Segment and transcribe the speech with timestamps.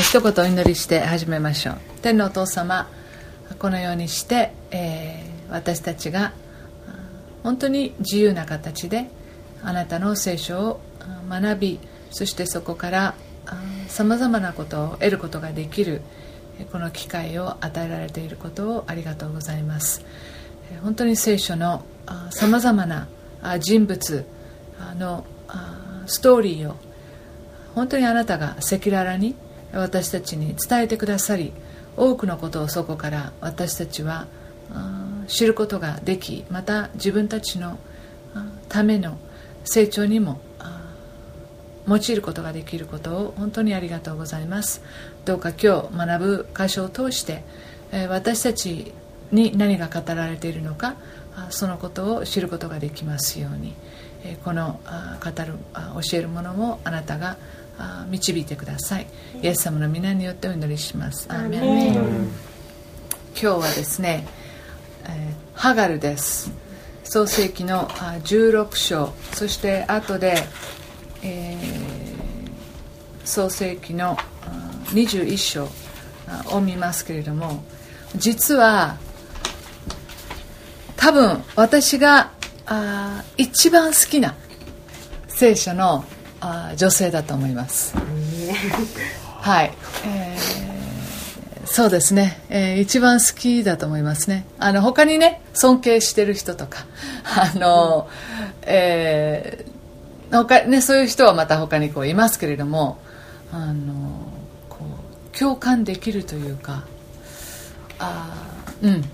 [0.00, 1.76] 一言お祈りして始めましょう。
[2.00, 2.88] 天のお父様
[3.58, 6.32] このようにして、えー、私たちが
[7.42, 9.10] 本当に自由な形で
[9.62, 10.80] あなたの聖書を
[11.28, 13.14] 学びそしてそこから
[13.88, 16.00] さまざまなことを得ることができる
[16.72, 20.04] この機会を与えられていることをありがとうございます。
[20.82, 21.84] 本当に聖書の
[22.30, 23.06] さまざまな
[23.58, 24.24] 人物
[24.98, 25.24] の
[26.06, 26.76] ストーリーを
[27.74, 29.36] 本当にあなたが赤裸々に
[29.72, 31.52] 私たちに伝えてくださり
[31.96, 34.26] 多くのことをそこから私たちは
[35.26, 37.78] 知ることができまた自分たちの
[38.68, 39.18] ための
[39.64, 40.40] 成長にも
[41.88, 44.82] 用いることができることを本当にありがとうございます。
[45.24, 47.42] どうか今日学ぶ箇所を通して
[48.08, 48.92] 私たち
[49.32, 50.96] に何が語られているのか
[51.50, 53.74] そのことを知ることができますように
[54.44, 54.80] この
[55.22, 55.54] 語る
[56.10, 57.36] 教えるものもあなたが
[58.08, 59.06] 導いてください。
[59.42, 61.26] イエス様の皆によってお祈りします。
[61.30, 61.94] アーメン。
[61.94, 62.28] 今
[63.34, 64.26] 日はですね、
[65.04, 66.52] えー、ハガルです。
[67.04, 69.12] 創世紀の16章。
[69.32, 70.36] そして後で、
[71.22, 74.16] えー、創世紀の
[74.92, 75.68] 21章。
[76.52, 77.62] を見ますけれども
[78.16, 78.96] 実は
[80.96, 82.32] 多分私が
[82.66, 84.34] あ一番好きな
[85.28, 86.04] 聖書の
[86.40, 87.94] あ女性だと思います。
[89.40, 89.72] はい、
[90.04, 94.46] えー、そうですね、えー、一番好きだと思いますね。
[94.58, 96.86] あの他にね尊敬してる人とか。
[97.24, 98.08] あの、
[98.62, 102.98] えー、他ねそういう人はまた他にこういますけれども
[103.52, 104.28] あの
[104.68, 104.78] こ
[105.32, 106.84] う共感できるというか
[107.98, 108.34] あ
[108.82, 109.04] うん。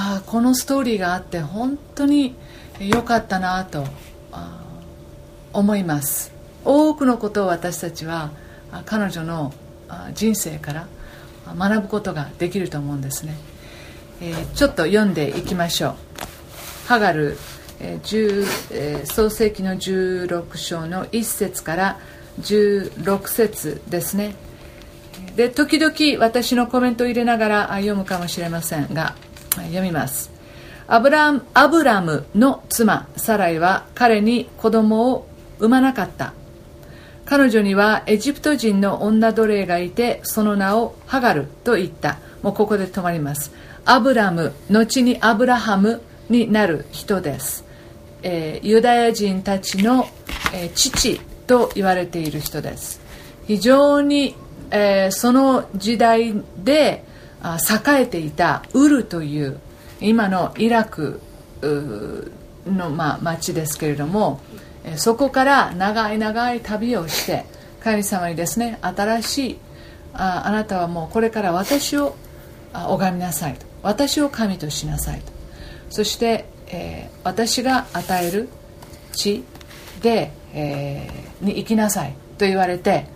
[0.00, 2.36] あこのストーリーがあって本当に
[2.78, 3.84] 良かったなと
[5.52, 6.32] 思います
[6.68, 8.30] 多くのことを私たちは
[8.84, 9.54] 彼女の
[10.14, 10.86] 人生から
[11.56, 13.34] 学ぶことができると思うんですね、
[14.20, 15.94] えー、ちょっと読んでいきましょう。
[16.86, 17.38] ハガル、
[17.80, 21.98] えーえー、創世紀の16章の1節から
[22.42, 24.34] 16節ですね。
[25.36, 29.14] で時々私のコメントを入れながら読むかもしれませんが
[29.56, 30.30] 読みます。
[30.86, 35.28] アブラアブラムの妻サライは彼に子供を
[35.58, 36.34] 産まなかった。
[37.28, 42.18] 彼女にはエジプト人の女奴隷がいてその名をハガルと言った。
[42.42, 43.52] もうここで止まります。
[43.84, 46.00] アブラム後にアブラハム
[46.30, 47.64] になる人です、
[48.22, 50.06] えー、ユダヤ人たちの、
[50.54, 53.00] えー、父と言われている人です。
[53.46, 54.34] 非常に、
[54.70, 56.32] えー、その時代
[56.64, 57.04] で
[57.42, 59.58] あ栄えていたウルという
[60.00, 61.20] 今のイラク
[62.66, 64.40] の、まあ、町ですけれども
[64.96, 67.44] そこから長い長い旅をして
[67.80, 69.58] 神様にですね新しい
[70.14, 72.16] ああなたはもうこれから私を
[72.72, 73.66] 拝みなさいと。
[73.82, 75.32] 私を神としなさいと。
[75.90, 78.48] そして、えー、私が与える
[79.12, 79.44] 地
[80.02, 83.06] で、えー、に行きなさいと言われて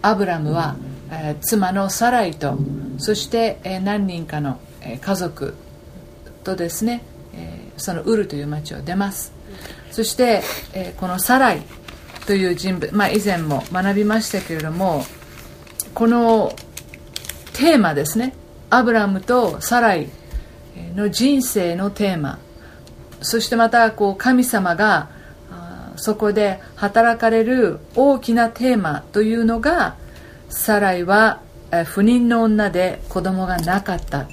[0.00, 0.76] アブラムは、
[1.10, 2.58] えー、妻のサライと
[2.98, 5.54] そして、えー、何人かの、えー、家族
[6.44, 7.02] とですね、
[7.34, 9.32] えー、そのウルという町を出ます
[9.98, 10.42] そして、
[10.74, 11.62] えー、このサライ
[12.24, 15.02] という人物、まあ、以前も学びましたけれども
[15.92, 16.52] この
[17.52, 18.32] テーマですね。
[18.70, 20.08] アブラムとサライ
[20.94, 22.38] の人生のテーマ。
[23.22, 25.08] そしてまたこう神様が
[25.96, 29.96] そこで働かれる大きなテーマというのが
[30.48, 31.40] サライは
[31.86, 34.28] 不妊の女で子供がなかった。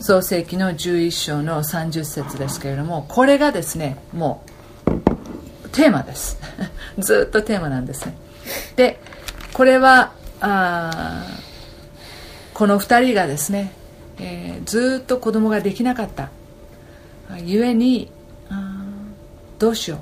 [0.00, 4.53] 創世紀の11章の30節ですけれどもこれがですねもう
[5.74, 6.38] テーマです。
[6.98, 8.16] ずっとテーマなんですね。
[8.76, 9.00] で
[9.52, 11.26] これはあ
[12.54, 13.72] この2人がですね、
[14.18, 16.30] えー、ずっと子供ができなかった。
[17.44, 18.10] ゆえに
[19.58, 19.98] どうしよう。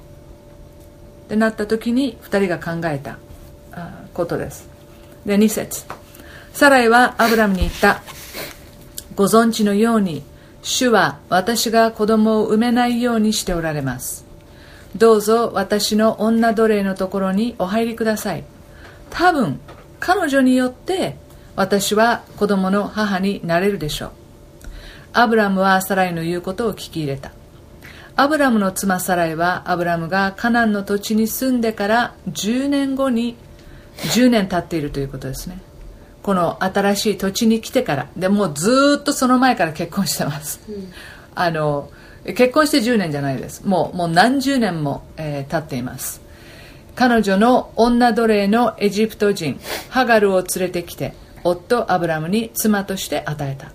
[1.26, 3.16] ってなった時に2人が考えた
[4.12, 4.68] ことです。
[5.24, 5.84] で2節。
[6.52, 8.02] サライはアブラムに言った。
[9.14, 10.22] ご存知のように
[10.62, 14.31] 主は私が子供を産めないようにしておられます。
[14.96, 18.44] どうぞ私の女奴隷のところにお入りください。
[19.10, 19.60] 多分
[20.00, 21.16] 彼女によって
[21.56, 24.10] 私は子供の母になれるでしょう。
[25.14, 27.32] アブラムはサライの言うことを聞き入れた。
[28.16, 33.36] アブラムの妻サライはアブラムがカナンの土地に住んでから10年後に
[33.96, 35.60] 10年経っているということですね。
[36.22, 40.92] この新しい土地に来てからでもうずっとその前から結婚してます、うん、
[41.34, 41.90] あの
[42.24, 43.66] 結婚して10年じゃないです。
[43.66, 46.20] もうもう何十年も、えー、経っています。
[46.94, 49.58] 彼女の女奴隷のエジプト人
[49.88, 53.72] ハガルを連れてきて夫アブラムに妻として与えた。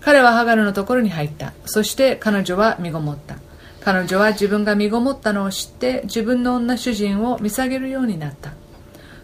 [0.00, 1.52] 彼はハガルのところに入った。
[1.66, 3.36] そして彼女は身ごもった。
[3.82, 8.52] 彼女は自分が身ごもったのを知って自分の女主人を見下げるようになった。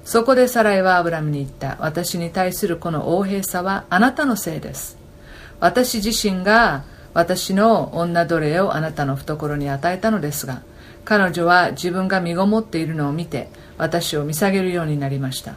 [0.04, 1.76] そこでサライはアブラムに言った。
[1.80, 4.98] 私に対するこの横平さはあなたのせいです。
[5.58, 6.84] 私自身が
[7.16, 10.60] 私の女奴隷をあなたの懐に与えたのですが
[11.06, 13.48] 彼女は自分が身ごもっているのを見て
[13.78, 15.54] 私を見下げるようになりました。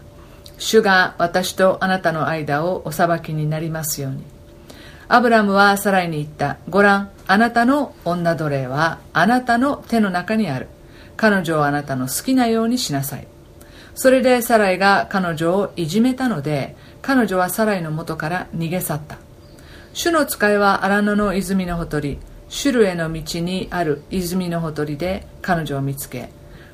[0.58, 4.24] 主が私とあなたの間をお裁きになりますように。
[5.10, 6.58] アブラムはサライに言った。
[6.70, 10.68] ご覧あなたの女奴隷はあなたの手の中にある。
[11.18, 13.28] 彼女をあなたの好きなようにしなさい。
[13.96, 19.18] それでサライが彼女をいじめたので彼女はサライの元から逃げ去った。
[19.94, 26.30] 主の使いは荒野の泉のほとりシュルへの道にある泉のほとりで彼女を見つけ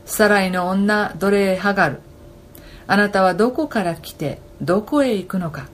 [0.06, 2.00] サライの女奴隷ハガル
[2.88, 5.68] あなたはどこから来てどこへ行くのか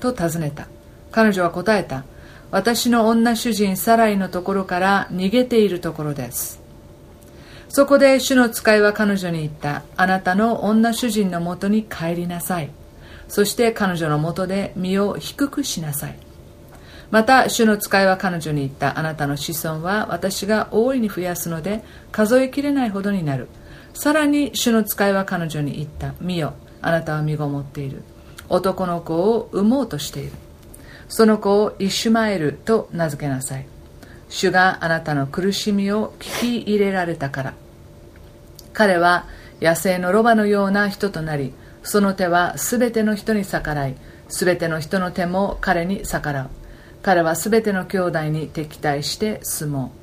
[0.00, 0.68] と尋ねた。
[1.10, 2.04] 彼女は答えた。
[2.50, 6.60] 私の女主人サライのところから逃げているところです。
[7.68, 9.84] そこで主の使いは彼女に言った。
[9.96, 12.70] あなたの女主人のもとに帰りなさい。
[13.28, 16.18] そして彼女のもとで身を低くしなさい。
[17.10, 18.98] また主の使いは彼女に言った。
[18.98, 23.48] あなたの子孫は私が大いに増やすので数えきれないほどになる。
[23.94, 26.14] さらに主の使いは彼女に言った。
[26.20, 28.02] 見よあなたは身ごもっている。
[28.48, 30.32] 男の子を産もうとしている。
[31.08, 33.66] その子をイシュマエルと名付けなさい。
[34.28, 37.54] 主があなたの苦しみを聞き入れられたから。
[38.72, 39.26] 彼は
[39.60, 41.52] 野生のロバのような人となり
[41.82, 43.96] その手はすべての人に逆らい
[44.28, 46.50] すべての人の手も彼に逆らう。
[47.02, 50.00] 彼はすべての兄弟に敵対して住もう。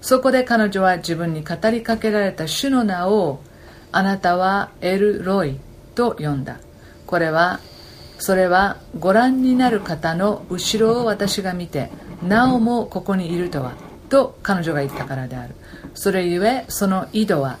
[0.00, 3.40] そこで彼女は自分に語りかけられた主の名を
[3.92, 5.58] あなたはエルロイ
[5.94, 6.58] と呼んだ。
[7.06, 7.60] これは
[8.18, 11.90] それはご覧になる方の後ろを私が見て
[12.22, 13.74] なおもここにいるとは
[14.08, 15.54] と彼女が言ったからである。
[15.94, 17.58] それゆえその井戸は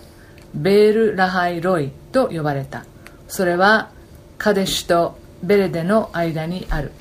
[0.54, 2.84] ベール・ラハイ・ロイと呼ばれた。
[3.28, 3.90] それは
[4.38, 6.92] カデシュとベレデの間にある。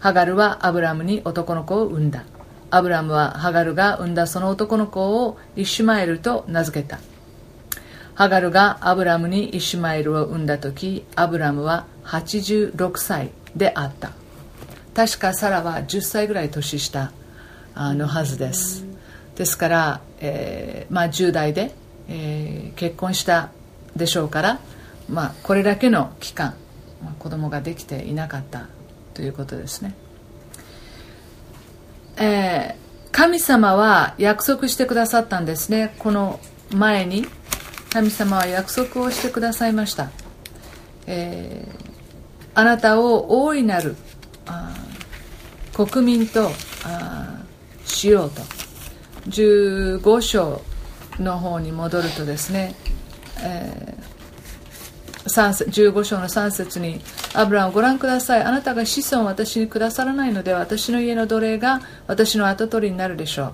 [0.00, 2.24] ハガルはアブラムに男の子を産んだ。
[2.70, 6.98] アブラムはハガルが産んだその男の子をイシュマエルと名付けた。
[8.14, 14.12] ハガルがアブラムにイシュマエルを産んだ時アブラムは86歳であった。
[14.94, 17.12] 確かサラは10歳ぐらい年下
[17.76, 18.86] のはずです。
[19.36, 21.74] ですから、えー、まあ、10代で、
[22.08, 23.50] えー、結婚した
[23.96, 24.60] でしょうから、
[25.08, 26.54] まあ、これだけの期間、
[27.02, 28.68] ま、子供ができていなかった。
[29.20, 29.94] ということですね、
[32.16, 35.94] えー、神様は約束してくださったんですね。
[35.98, 36.40] この
[36.72, 37.26] 前に。
[37.90, 40.10] 神様は約束をしてくださいました、
[41.08, 43.96] えー、あなたを大いなる
[45.74, 46.50] 国民と
[47.84, 48.40] しようと。
[49.28, 50.62] 15章
[51.18, 52.74] の方に戻るとですね、
[53.42, 54.09] えー、
[55.24, 57.00] 15章の3節に
[57.34, 58.42] アブラムご覧ください。
[58.42, 63.52] あなたが子孫を私にくださらないので私の家の奴隷が私の跡取りになるでしょう。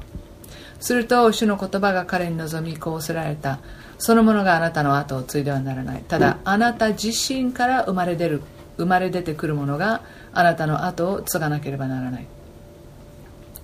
[0.78, 3.58] すると主の言葉が彼に望みこうせられた。
[3.98, 6.04] そのものがあなたの後を継いではならない。
[6.06, 8.42] ただあなた自身から生まれ出る
[8.76, 10.02] 生まれ出てくるものが
[10.32, 12.26] あなたの後を継がなければならない。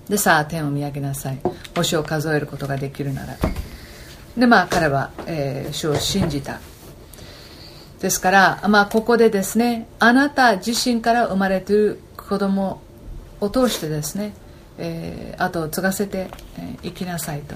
[0.09, 1.39] でさあ天を見上げなさい。
[1.75, 3.37] 星を数えることができるなら。
[4.37, 6.59] でまあ彼は、えー、主を信じた
[8.03, 12.81] ですから、まあ、ここでですねあなた自身から生まれている子供
[13.39, 14.33] を通してですね、
[14.77, 16.19] えー、後を継がせてい、
[16.83, 17.55] えー、きなさいと。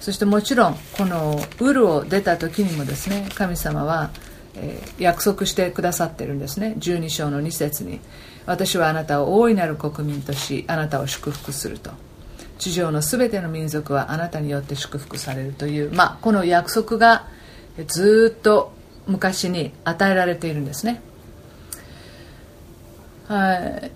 [0.00, 4.10] そしてもちろんこのウルを出た時にもですね神様は、
[4.54, 6.76] えー、約束してくださってるんですね。
[6.78, 7.98] 12章の2節に
[8.46, 11.90] 私はあなたを大いなる国民としあなたを祝福すると。
[12.60, 17.26] 地上のすべての民族はあなたによって祝福されるという、まあ、この約束が
[17.88, 18.75] ずっと
[19.06, 21.00] 昔に与えられているんですね。
[23.28, 23.90] はい。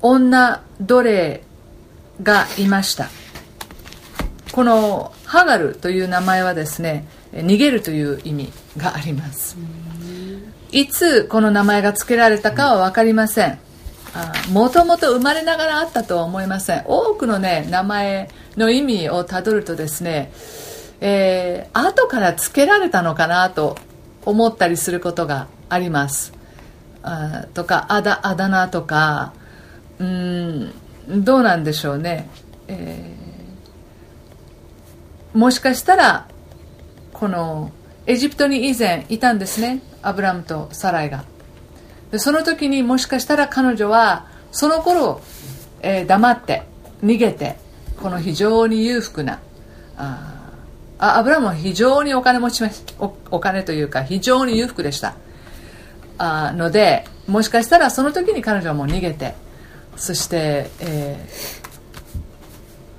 [0.00, 1.42] 女奴隷
[2.22, 3.08] がいました。
[4.52, 9.56] このハガルという名前はですね逃げるという意味があります。
[10.70, 13.58] いつこの名前が付けられたかは分かりません。
[14.50, 16.84] もともと生まれながらあったとは思いません。
[16.86, 20.32] 多くのね名前の意味をたどるとですね
[21.00, 23.76] えー、後から付けられたのかなと
[24.24, 26.32] 思ったりすることがあります。
[27.02, 29.32] あとかあだあだ名とか
[29.98, 30.72] うん
[31.08, 32.28] どうなんでしょうね、
[32.66, 36.28] えー、もしかしたら
[37.12, 37.70] この
[38.06, 39.80] エジプトに以前いたんですね。
[40.02, 41.24] アブラムとサライが。
[42.10, 45.20] でその時にもしかしたら彼女はその頃、
[45.82, 46.62] えー、黙って
[47.02, 47.56] 逃げて
[48.00, 49.40] この非常に裕福な
[49.96, 50.37] あ
[50.98, 52.64] アブラムは非常にお金持ち
[52.98, 55.14] おお金というか非常に裕福でした。
[56.18, 59.34] あのでもしかしたらその時に彼女はもう逃げて
[59.96, 61.28] そして、え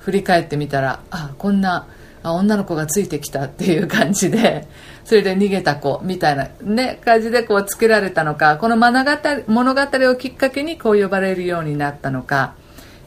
[0.00, 1.86] 振り返ってみたらあこんな
[2.22, 4.66] 女の子がついてきたっていう感じで
[5.04, 9.10] それで逃げた子みたいな、ね、感じでこうつけられたのかこの物語
[9.46, 9.80] 物語
[10.10, 12.54] をきっかけにこう呼ばれるようになったのか、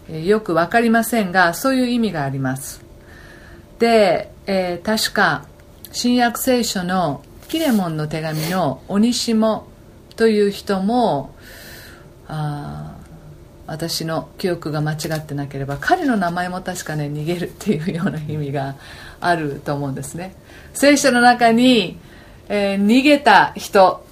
[0.09, 2.82] えー、よく分かりませんがそういう意味があります。
[3.83, 5.45] で、えー、確か
[5.91, 9.65] 新約聖書のキレモンの手紙の鬼下
[10.15, 11.35] という人も
[12.29, 12.95] あ
[13.67, 18.75] 私の記憶が間違ってなければ彼の名前も確かね逃げるっていうような意味が
[19.19, 20.33] あると思うんですね。
[20.73, 21.99] 聖書の中に、
[22.47, 24.05] えー、逃げた人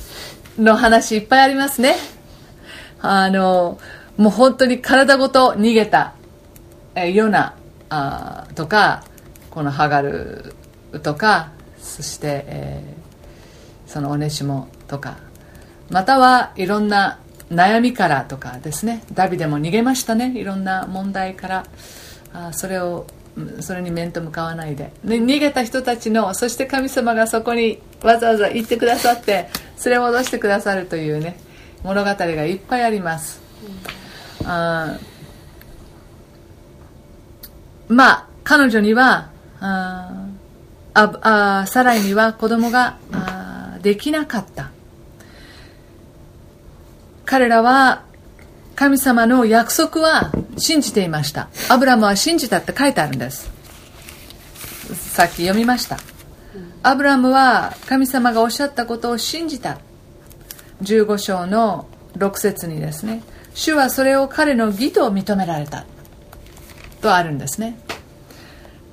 [0.59, 1.95] の話いっぱいありますね。
[2.99, 3.79] あの
[4.17, 6.13] もう本当に体ごと逃げた、
[6.93, 7.55] えー、ヨナ
[7.87, 9.05] あとか
[9.51, 10.55] このハガル
[11.03, 15.17] とかそして、えー、そのオネシモとか
[15.89, 17.19] またはいろんな
[17.51, 19.03] 悩みからとかですね。
[19.13, 20.31] ダビデも逃げましたね。
[20.35, 21.65] いろんな問題から。
[22.33, 23.07] あそれを
[23.59, 24.93] それに面と向かわないで。
[25.03, 29.49] で逃げた人たちのそして神様がそこにわざわざ行ってくださって
[29.85, 31.37] 連れ戻してくださるというね
[31.83, 33.41] 物語がいっぱいあります、
[34.41, 34.97] うん、あ
[37.87, 39.30] まあ彼女には
[39.61, 40.25] あ
[40.93, 44.71] あサライには子供があできなかった。
[47.25, 48.03] 彼らは
[48.75, 51.49] 神様の約束は信じていました。
[51.69, 53.51] アブラムは信じたって書いてあるんです。
[55.13, 55.99] さっき読みました。
[56.83, 59.77] アブラムは神様がおっしゃったことを信じた。
[60.81, 61.87] 15章の
[62.17, 63.21] 6節にですね
[63.53, 65.85] 主はそれを彼の義と認められた。
[67.01, 67.77] とあるんですね。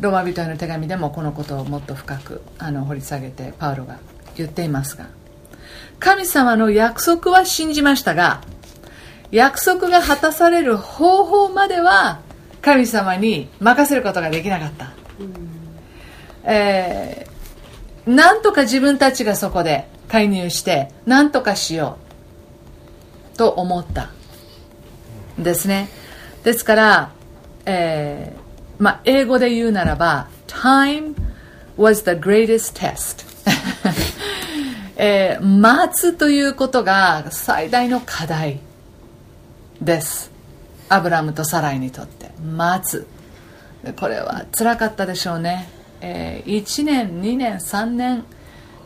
[0.01, 3.99] ローマ人への手紙でもこのことをもっと深くあの掘り下げてパウロが
[4.37, 5.09] 言っていますが
[5.99, 8.41] 神様の約束は信じましたが
[9.33, 12.21] 約束が果たされる方法までは
[12.63, 14.93] 神様に任せることができなかった、
[16.45, 21.99] えー、なんとか自分たちがそこで介入して何とかしよ
[23.35, 24.11] うと思った
[25.39, 25.89] ですね。
[26.43, 27.13] ですから、
[27.67, 28.38] えー
[28.79, 31.15] まあ、英語で言うならば Time
[31.77, 33.27] was the greatest test.
[34.97, 38.61] えー、待つということが最大の課題
[39.81, 40.31] です。
[40.89, 42.31] アブラムとサライにとって。
[42.43, 43.07] 待つ。
[43.99, 45.69] これはつらかったでしょうね、
[46.01, 48.25] えー、1年2年3年、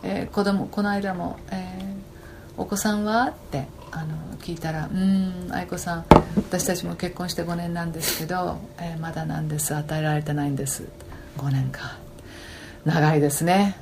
[0.03, 3.67] えー、子供この間も、えー、お子さんは?」って。
[3.93, 6.05] あの聞いたら「うん愛子さん
[6.37, 10.85] 私たちも結婚して5年なんですけど、えー、まだなんです与えられてないんです。
[11.39, 11.99] 5年か。
[12.85, 13.77] 長いですね。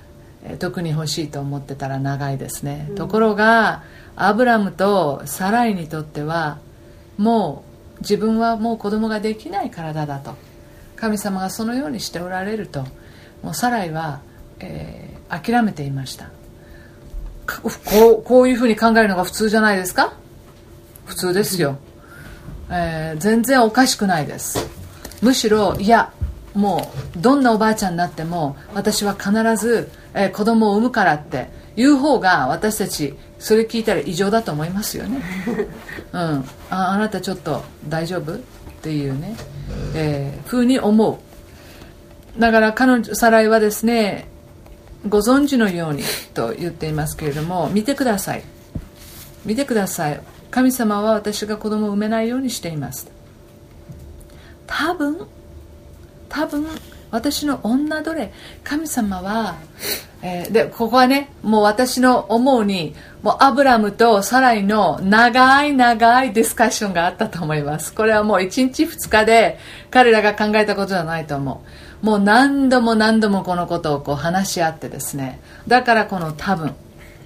[0.59, 3.83] 特に欲しいと思ってたら長いですね、うん、ところが
[4.17, 6.59] アブラムとサライにとっては
[7.19, 7.65] も
[7.99, 10.35] う自分はもう子供ができない体だと。
[10.97, 12.85] 神様がそのようにしておられると。
[13.43, 14.21] もうサライは、
[14.59, 16.31] えー、諦めていました
[17.63, 20.13] こうこういうふうに考えるのが普通じゃないですか？
[21.07, 21.79] 普通ですよ、
[22.71, 24.69] えー、全然おかしくないです。
[25.23, 26.13] むしろいや
[26.55, 35.23] もうどんなおばあちゃんになっても私は必ずえー、子供を産むからって言う方が私たちそれ聞いたら異常だと思いますよね、
[36.13, 38.35] うん、ああなたちょっと大丈夫？
[38.35, 38.39] っ
[38.83, 39.37] ていうね、
[39.95, 41.21] えー、ふうに思
[42.37, 42.41] う。
[42.41, 44.27] だから彼女サライはですね
[45.09, 46.03] ご存知のように
[46.35, 48.45] と言っていますけれども見てください。
[49.45, 50.21] 見てください。
[50.51, 53.11] 神様は私が子供を産めないようにしています。
[54.67, 55.27] 多分
[56.29, 56.67] 多分
[57.11, 59.57] 私の女奴隷神様は、
[60.23, 67.93] えー、でここはねもう私の思うにもうアブラムとサライの長い長いディスカッションがあったと思います。
[67.93, 69.59] これはもう1日2日で
[69.91, 71.63] 彼らが考えたことじゃないと思
[72.03, 72.07] う。
[72.07, 75.41] もう何度も何度もこのことをこう話し合ってですね。
[75.69, 76.73] だからこの多分っ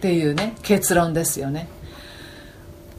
[0.01, 1.69] ていうね結論ですよね。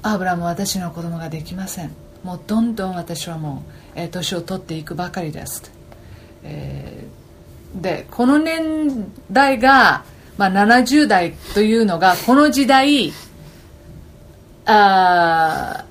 [0.01, 1.91] アブラム私の子供ができません。
[2.23, 3.63] もうどんどん私はも
[3.95, 5.74] う、えー、年を取っていくばかりです。
[6.45, 10.05] えー、でこの年代が、
[10.37, 13.11] まあ、70代というのがこの時代
[14.65, 15.85] あ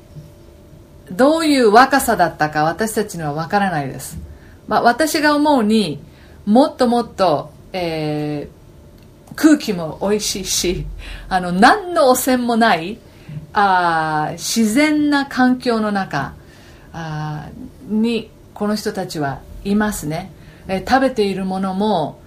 [1.11, 4.18] どういう若さだったか私たちには分からないです、
[4.66, 6.00] まあ、私が思うに
[6.46, 8.49] もっともっと、え
[9.37, 10.87] 空気も美味しいし
[11.28, 12.99] あの何の汚染もない
[13.52, 16.34] あ自然な環境の中
[16.92, 17.49] あ
[17.88, 20.30] にこの人たちはいますね、
[20.68, 22.21] え食べているものも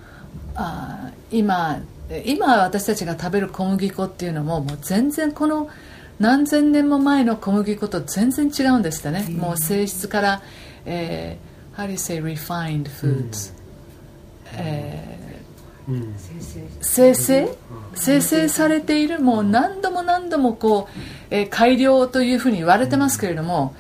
[0.56, 1.80] あ今
[2.26, 5.70] 今私たちが食べる小麦粉っていうのももう全然この
[6.20, 10.42] 何千年も前の小麦粉と全然違うんですってね、もう性質から、
[10.86, 13.54] えー、How do you say refined foods、
[14.54, 16.14] うん、えー、
[16.82, 17.50] 生成？
[17.96, 20.94] 生成されているもう何度も何度もこう、
[21.30, 23.76] えー、改良というふうに言われてますけれども、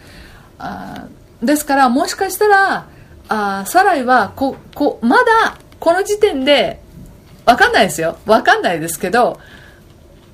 [0.59, 1.07] あ
[1.41, 2.87] ですからもしかしたら
[3.29, 6.79] あサライはここまだこの時点で
[7.45, 9.39] 分かんないですよ分かんないですけど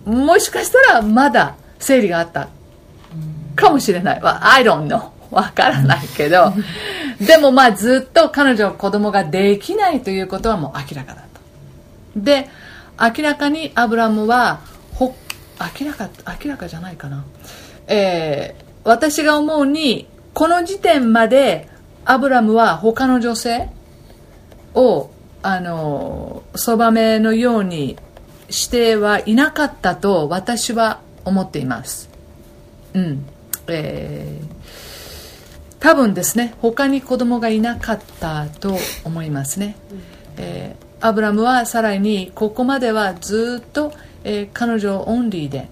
[0.06, 2.50] もしかしたらまだ生理があった
[3.56, 4.22] かもしれない。
[4.24, 5.12] I don't know.
[5.32, 6.54] わからないけど、
[7.20, 11.42] でもまあずっと彼女子供ができないということはもう明らかだと。
[12.16, 12.50] で、
[13.00, 14.60] 明らかにアブラムは、
[14.94, 15.16] ほ、
[15.80, 16.10] 明らか、
[16.44, 17.24] 明らかじゃないかな。
[17.88, 21.68] えー、私が思うに、この時点まで
[22.06, 23.70] アブラムは他の女性
[24.74, 25.10] を、
[25.42, 27.98] あの、そばめのように
[28.50, 32.10] してはいなかったと私は思っています。
[32.94, 33.26] うん。
[33.68, 39.76] えー、多分ですね、他に子供がいなかったと思いますね。
[40.38, 43.94] えー、アブラムはさらにここまではずっと、
[44.24, 45.68] えー、彼女オンリーで、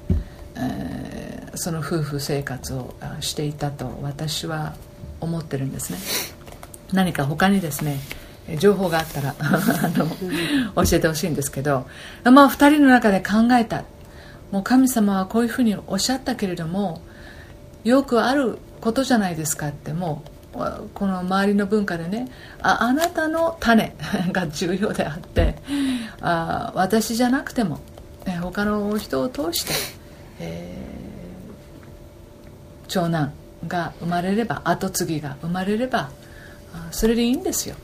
[0.56, 4.74] えー、その夫婦生活をしていたと私は
[5.22, 6.00] 思ってるんですね。
[6.94, 8.00] 何か他にですね、
[8.58, 9.44] 情報があったら あ
[9.96, 10.08] の
[10.84, 11.88] 教えてほしいんですけど、
[12.24, 13.84] まあ、2人の中で考えた
[14.52, 17.02] もう神様はこういうふうにおっしゃったけれども
[17.84, 22.28] よくあることじゃないですかってもうこの周りの文化でね
[22.62, 23.96] ああなたの種
[24.34, 25.56] が重要であって
[26.20, 27.80] あ私じゃなくても、
[28.26, 29.74] え他の人を通して、
[30.40, 33.32] えー、長男
[33.68, 36.10] が生まれれば跡継ぎが生まれれば
[36.92, 37.76] それでいいんですよ。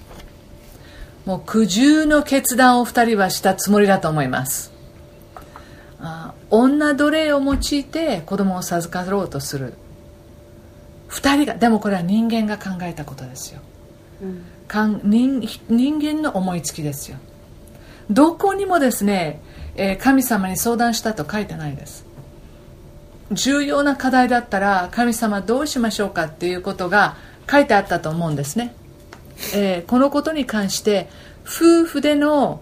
[1.25, 4.71] もう苦渋の決断を2人はしたつもりだと思います。
[5.99, 9.73] あ女奴隷を用いて子供を授かろうとする。
[11.09, 13.61] 2人がでもこれは人間が考えたことですよ、
[14.21, 14.43] うん、
[15.09, 17.17] 人人間の思いつきですよ。
[18.09, 19.41] どこにもですね、
[19.75, 22.05] えー、神様に相談したと書いてないです
[23.31, 27.15] 重要な課題だったら神様どうしましょうかっていうことが
[27.49, 28.73] 書いてあったと思うんですね、
[29.53, 31.09] えー、このことに関して
[31.43, 32.61] 夫婦での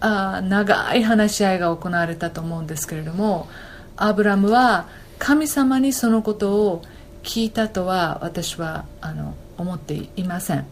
[0.00, 3.48] あ長い話し合いが行われたと思うんですけれども
[3.96, 6.82] アブラムは神様にそのことを
[7.22, 10.66] 聞いたとは私はあの思っていません。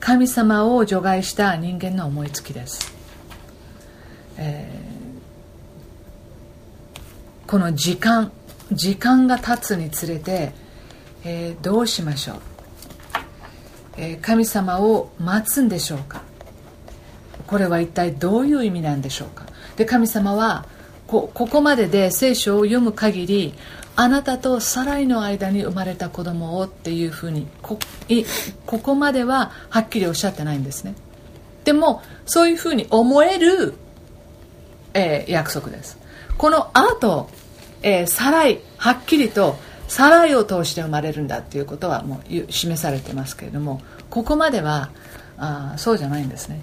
[0.00, 2.92] 神様を除外した人間の思いつきです、
[4.38, 4.99] えー、
[7.50, 8.30] この時間
[8.70, 10.52] 時間が経つにつれて、
[11.24, 12.36] えー、どうしましょう、
[13.96, 16.22] えー、神様を待つんでしょうか？
[17.48, 19.46] これは一体どういう意味なんでしょうか？
[19.74, 20.64] で神様は
[21.08, 23.54] ここまでで聖書を読む限り
[23.96, 27.80] あなたとサライの間に生まれた子供をっていうふうにこ
[28.64, 30.94] ここまでははっきりおっしゃってないんですね。
[31.64, 33.74] でもそういうふうに思える、
[34.94, 35.98] えー、約束です。
[36.38, 37.28] この後、
[37.82, 44.90] えー、サライはっきりとサライを通して生まれるんだっていうことはもう示されてますけれどもここまでは
[45.36, 46.60] あそうじゃないんですね。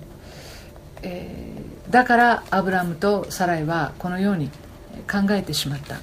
[1.01, 4.49] えー、だからアブラムとサライはこのように
[5.09, 5.97] 考えてしまった。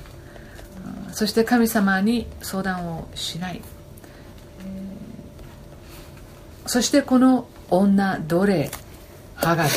[1.12, 3.62] そして神様に相談をしない、
[6.66, 8.70] そしてこの女奴隷
[9.36, 9.70] ハガル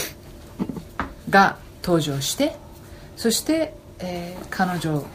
[1.30, 2.56] が登場して
[3.16, 5.06] そして、えー、彼女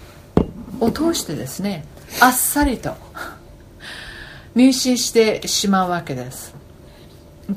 [0.83, 1.85] を通してですね
[2.21, 2.97] あっさりと
[4.57, 6.55] 妊娠してしまうわけです。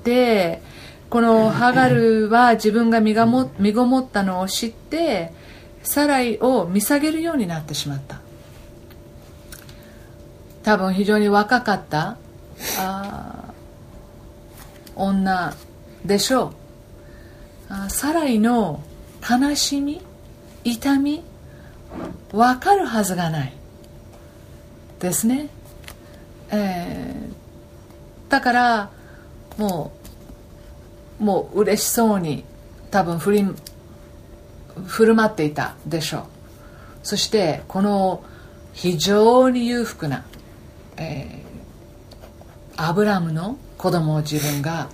[0.03, 0.61] で
[1.09, 5.33] このハガルは自分が身がも身ごもったのを知って
[5.83, 8.21] サライを見下げるようになってしまった。
[10.63, 12.17] 多分非常に若かった
[12.79, 13.53] あ
[14.95, 15.53] 女
[16.03, 16.53] でしょ
[17.69, 17.73] う。
[17.73, 18.81] あサライの
[19.27, 20.01] 悲しみ
[20.63, 21.23] 痛み
[22.31, 23.53] 分かるはずがない。
[24.99, 25.49] ですね、
[26.49, 28.89] えー、だから
[29.57, 29.91] も
[31.19, 32.43] うもう嬉しそうに
[32.91, 33.45] 多分振り
[34.85, 36.23] 振る舞っていたでしょう。
[37.03, 38.23] そしてこの
[38.73, 40.25] 非常に裕福な、
[40.97, 44.89] えー、アブラムの子供を自分が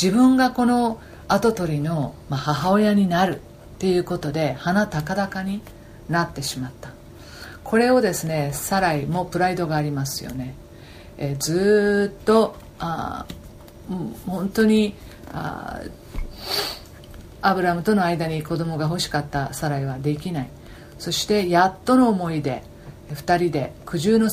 [0.00, 3.40] 自分がこの跡取りの、母親になるっ
[3.78, 5.60] ていうことで鼻高々に
[6.08, 6.90] なってしまった。
[7.64, 10.54] これをですねサライもプライドがありますよね、
[11.18, 13.26] えー、ずっとあ
[14.26, 14.94] 本当に
[15.32, 15.82] あ
[17.42, 20.50] アブラムとの間に子供が欲しかったサライはできない。
[20.98, 22.62] そしてやっとの思いで
[23.12, 24.28] 2人で苦渋の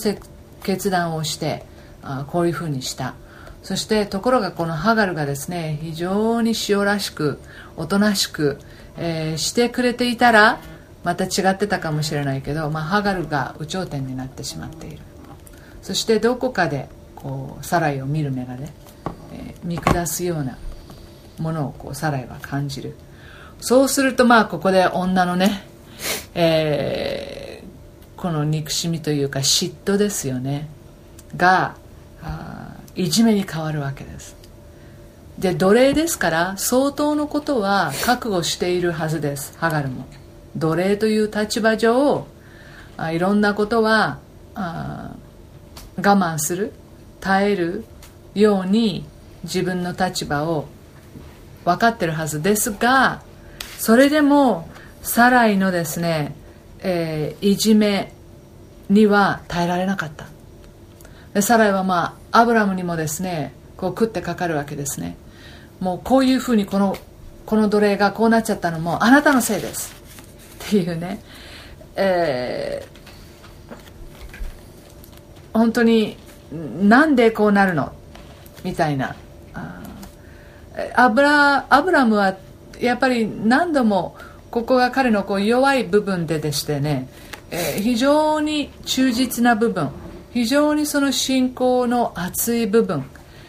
[0.64, 1.64] 決断をして
[2.02, 3.16] あこういうふうにした。
[3.62, 7.40] そしてところがこのハガルがですね非常に塩らしく
[7.78, 8.60] おとなしく、
[8.98, 10.60] えー、してくれていたら
[11.06, 14.98] また違ってたかもしれないけど、まあ、ハガルが有頂天になってしまっている。
[15.84, 18.74] そしてどこかでこうサライを見る目がね、
[19.32, 20.58] えー、見下すような
[21.38, 22.96] ものをこうサライは感じる。
[23.62, 25.68] そうするとまあここで女のね、
[26.34, 30.68] えー、この憎しみというか嫉妬ですよね。
[31.38, 31.76] が
[32.96, 34.36] いじめに変わるわけです。
[35.38, 40.08] で奴隷ですから相当のことは覚悟しているはずですハガルも。
[40.56, 42.28] 奴隷という立場上
[42.98, 44.20] あいろんなことは
[44.54, 45.16] あ
[45.98, 46.72] 我慢する
[47.20, 47.86] 耐える
[48.34, 49.06] ように
[49.44, 50.68] 自分の立場を
[51.64, 53.22] 分かってるはずですが
[53.78, 54.70] それでも
[55.02, 56.36] サライのですね、
[56.80, 58.14] えー、いじめ
[58.90, 60.28] には耐えられなかった。
[61.34, 65.18] でサライはまあアブラムにもですねこう食ってかかるわけですね。
[65.80, 66.98] もうこういうふうにこの
[67.46, 69.95] この奴隷がこうなっちゃったのもあなたのせいです。
[70.68, 71.22] っていうね、
[71.96, 76.18] えー、本当に
[76.52, 77.92] なんでこうなるの？
[78.64, 79.16] みたいな。
[80.96, 82.36] アブラアブラムは
[82.80, 84.18] やっぱり何度も
[84.52, 87.08] ここが彼のこう弱い部分ででしてね、
[87.52, 89.90] えー、非常に忠実な部分。
[90.34, 93.06] 非常にその信仰の熱い部分。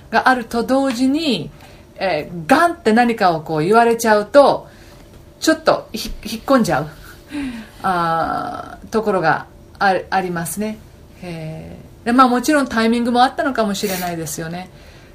[0.09, 1.51] があると同時に、
[1.97, 4.69] えー、ガンって何かをこう言われちゃうと
[5.41, 6.01] ちょっと引
[6.39, 6.89] っ込んじゃう。
[7.83, 9.47] あところが
[9.79, 10.79] ありますね、
[11.23, 14.71] えー、でまあ、もちろんタイミングもあったのかもしれないですよね。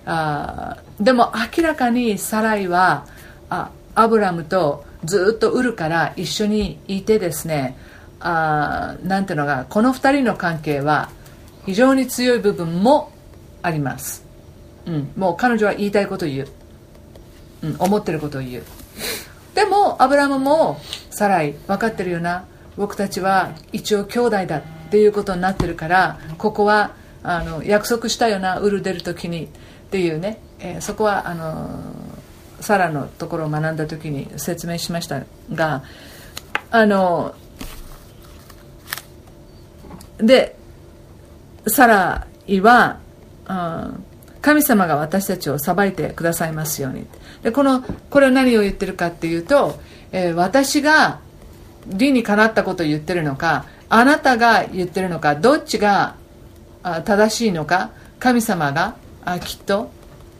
[0.06, 3.06] あでも明らかにサライは
[3.50, 7.78] あアブラムとずっとウルから一緒にいてですね
[8.20, 11.10] あなんていうのがこの2人の関係は
[11.66, 13.12] 非常に強い部分も
[13.62, 14.26] あります、
[14.86, 16.48] うん、もう彼女は言いたいことを言う、
[17.64, 18.64] うん、思ってることを言う。
[19.56, 22.46] でもアブラムもサライ分かってるよな。
[22.78, 28.60] 僕たちは一応兄弟だっていうことになってるからここはあの約束したよな。
[28.60, 29.48] ウル出る時にっ
[29.92, 31.82] ていうね、えー、そこはあの
[32.62, 35.84] サラのところを学んだ時に説明しましたが
[36.70, 37.36] あの
[40.18, 40.56] で
[41.68, 43.00] サライは、
[44.42, 47.02] 神様が私たちを裁いてくださいますように。
[47.02, 49.80] ってでこのこれは何を言ってるかっていうと、
[50.12, 51.20] えー、私が
[51.88, 56.16] 理にかなったことを言ってるのかあなたが言ってるのかどっちが
[56.84, 59.92] 正しいのか神様があきっと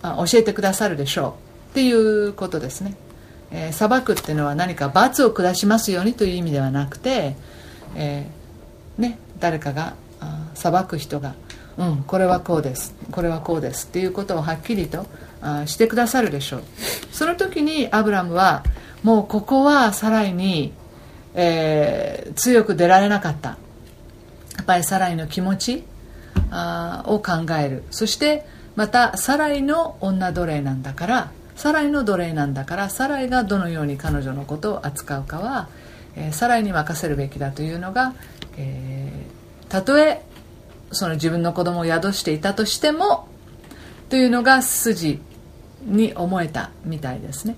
[0.02, 1.38] あ教えてくださるでしょ
[1.70, 2.96] うっていうことですね、
[3.52, 7.36] えー、裁くっていうのは何か罰を下しますようにという意味ではなくて、
[7.96, 9.96] えー、ね、誰かが
[10.54, 11.36] 裁く人が
[11.78, 15.06] うんこれはこうですこれはこうですっていうことをはっきりと
[15.42, 16.64] あしてくださるでしょう。
[17.12, 18.64] その時にアブラムは
[19.04, 20.74] もうここはサライに、
[21.34, 23.50] えー、強く出られなかった。
[23.50, 23.58] や
[24.64, 25.84] っぱりサライの気持ち
[26.52, 27.84] あを考える。
[27.90, 35.70] そしてまたサライの女奴隷なんだからサライの奴隷なんだからサライがどのように彼女のことを扱うかは、
[36.16, 38.14] えー、サライに任せるべきだというのが、
[38.58, 40.22] えー、たとえ
[40.92, 43.28] その自分の子供を宿していたとしても
[44.10, 45.22] というのが筋。
[45.84, 47.56] に思えたみたいですね。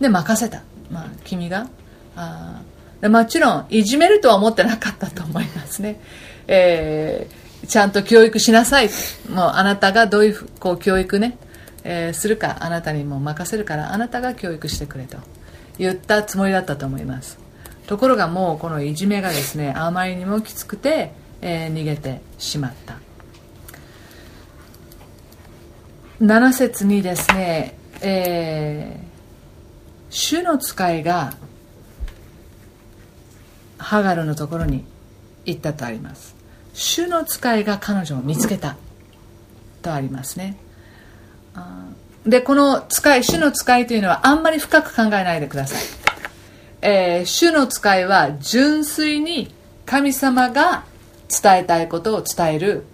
[0.00, 1.68] で任せた、まあ、君が
[2.16, 2.62] あ
[3.08, 6.00] もちろんいじめるとは思ってなかったと思いますね、
[6.46, 8.90] えー、ちゃんと教育しなさい。
[9.28, 11.36] もうあなたがどういうこう教育ね、
[11.84, 15.18] えー、するかあなたにも任せるからあなたが教育してくれと
[15.78, 17.38] 言ったつもりだったと思います。
[17.86, 22.96] ところがもうこのいじめがですねあまりにもきつくて、えー、逃げてしまった。
[26.22, 29.06] 7節にですね、えー、
[30.08, 31.34] 主の使いが
[33.76, 34.84] ハガルのところに
[35.44, 36.36] 行ったとあります。
[36.74, 38.76] 主の使いが彼女を見つけた
[39.82, 40.56] とありますね。
[42.24, 45.82] でこの使い主の使いというのはあんまり深く考えないでください、
[46.80, 49.52] えー、主の使いは純粋に
[49.84, 50.84] 神様が
[51.28, 52.84] 伝えたいことを伝える、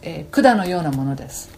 [0.00, 1.51] えー、管のようなものです。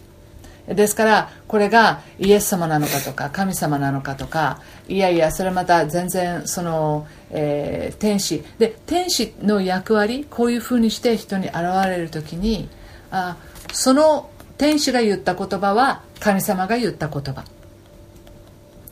[0.67, 8.43] ですからこれがイエス様なのかとか神様なのかとかいやいやそれまた全然その、えー、天使。
[8.57, 12.67] で天使の役割こういうふうにして人に現れる時に
[13.11, 13.37] あ
[13.73, 17.45] その天使が言った言葉は神様が言った言葉。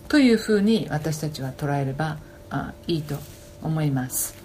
[0.10, 2.18] というふうに私たちは捉えれば
[2.52, 3.16] あいいと
[3.64, 4.36] 思います。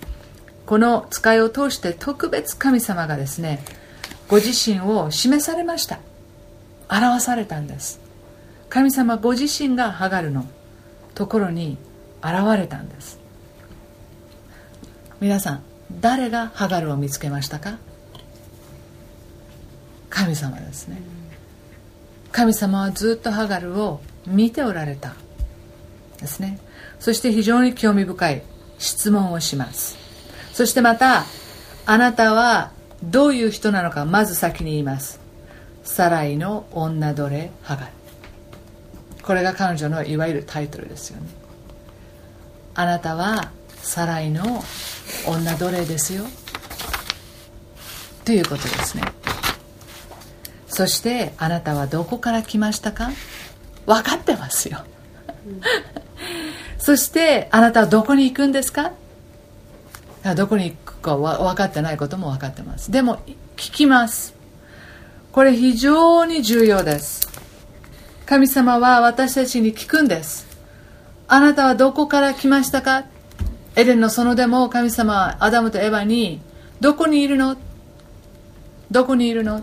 [0.65, 3.63] この使いを通して特別神様がですね
[4.29, 5.99] ご自身を示されました。
[6.89, 8.01] 表されたんです。
[8.69, 10.47] 神様ご自身がハガルの。
[11.15, 11.79] ところに
[12.23, 13.19] 現れたんです。
[15.19, 15.63] 皆さん
[16.01, 17.79] 誰がハガルを見つけましたか？
[20.09, 21.03] 神様ですね。
[22.31, 25.17] 神様はずっとハガルを見ておられた
[26.21, 26.61] ですね。
[27.01, 28.43] そして非常に興味深い
[28.79, 29.97] 質問をします。
[30.53, 31.25] そしてまた
[31.85, 32.71] あなたは
[33.03, 35.19] どういう人なのかまず先に言います。
[35.89, 37.93] サライの女奴隷ハガル
[39.23, 41.27] これが彼女のいわゆるタイトルですよね。
[42.75, 44.63] あなたはサライの
[45.27, 46.25] 女奴隷ですよ。
[48.25, 49.03] ということですね。
[50.69, 53.11] そしてあなたはどこから来ましたか？
[53.87, 54.85] 分かってますよ。
[56.79, 58.93] そしてあなたはどこに行くんですか？
[60.37, 62.93] どこに行くか分かってないことも分かってます。
[62.93, 63.17] でも
[63.57, 64.38] 聞きます。
[65.39, 67.29] これ非常に重要です。
[68.27, 70.49] 神様は私たちに聞くんです。
[71.29, 73.05] あなたはどこから来ましたか？
[73.77, 76.41] エデンの園でも神様はアダムとエヴァに
[76.81, 77.57] どこにいるの？
[78.91, 79.63] どこにいるの？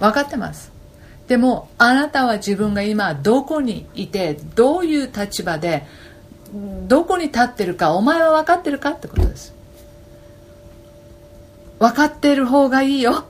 [0.00, 0.72] 分かってます。
[1.28, 5.86] でもあなたは自分が今どこにいてどういう立場で
[6.88, 9.54] どこに立ってるかお前は分かってるかってことです。
[11.78, 13.24] 分かってる方がいいよ。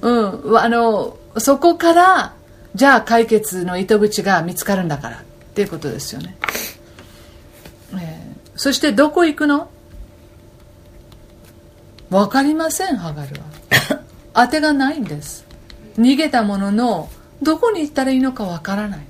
[0.00, 0.58] うん。
[0.58, 2.34] あのそこから
[2.74, 5.22] じゃあ解決の糸口が見つかるんだからっ
[5.54, 6.36] ていうことですよね、
[7.94, 7.98] えー、
[8.56, 9.70] そしてどこ行くの？
[12.10, 14.00] 分かりませんハガルは。
[14.46, 15.44] 当てがないんです。
[15.98, 17.08] 逃げたものの
[17.42, 19.00] どこに行ったらいいのか分からない、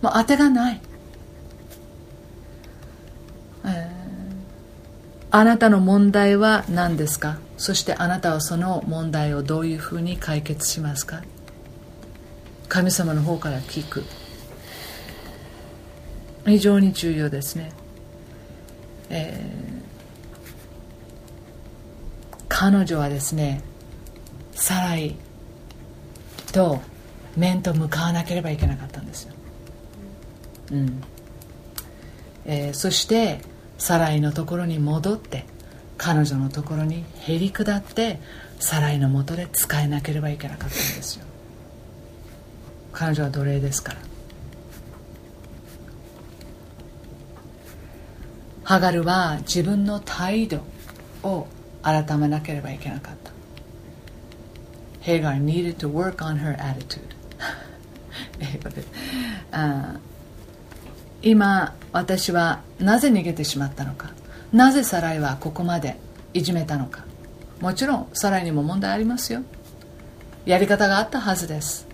[0.00, 0.80] まあ、当てがない、
[3.64, 3.70] えー、
[5.34, 7.38] あなたの問題は何ですか？
[7.56, 11.22] そしてあなたはその問題をどういうふうに解決しますか？
[12.68, 14.04] 神様の方から聞く。
[16.44, 17.72] 非常に重要ですね、
[19.08, 23.62] えー、彼女はですね
[24.52, 25.14] サライ
[26.52, 26.82] と
[27.36, 29.34] 面と向かわなければいけなかったんですよ、
[30.72, 31.02] うん。
[32.44, 33.40] えー、そして
[33.82, 35.44] サライのところに戻って
[35.98, 38.20] 彼女のところにへり下って
[38.60, 41.24] サライのもとで使えなければいけなかったんですよ。
[42.92, 43.98] 彼女は奴隷ですから。
[48.62, 50.60] ハガルは自分の態度
[51.24, 51.48] を
[51.82, 53.32] 改めなければいけなかった。
[55.04, 57.00] Hagar needed to work on her attitude
[58.38, 58.84] 英語で。
[61.22, 64.10] 今私はなぜ逃げてしまったのか？
[64.52, 65.96] なぜサライはここまで
[66.34, 67.04] いじめたのか？
[67.60, 69.42] もちろんサライにも問題ありますよ。
[70.44, 71.86] やり方があったはずです。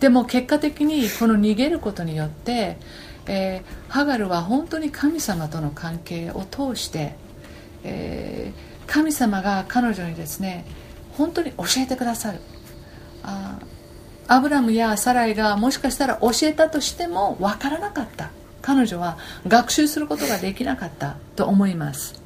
[0.00, 2.76] でも結果的にこの逃げることによって、
[3.26, 7.16] えー、ハガルは本当に神様との関係を通して、
[7.84, 10.64] えー、神様が彼女にですね
[11.12, 12.40] 本当に教えてくださる。
[13.22, 13.58] あ
[14.28, 18.30] アブラムやサライがもしかしたら教えたとしても分からなかった。
[18.62, 22.20] 彼女は学習することができなかったと思います。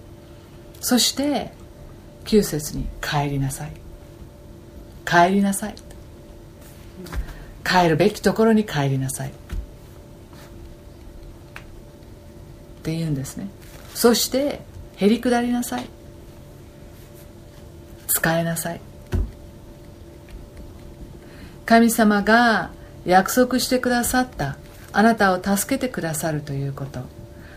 [0.81, 1.53] そして
[2.25, 3.73] 9節に帰りなさい。
[5.05, 5.75] 帰りなさい。
[7.64, 9.31] 帰るべきところに帰りなさい。
[9.31, 9.33] っ
[12.83, 13.49] て言うんですね。
[13.95, 14.62] そして
[14.97, 15.87] へり下りなさい。
[18.09, 18.81] 使えなさい。
[21.64, 22.71] 神様が
[23.05, 24.57] 約束してくださった
[24.93, 27.01] あなたを助けてくださるということ。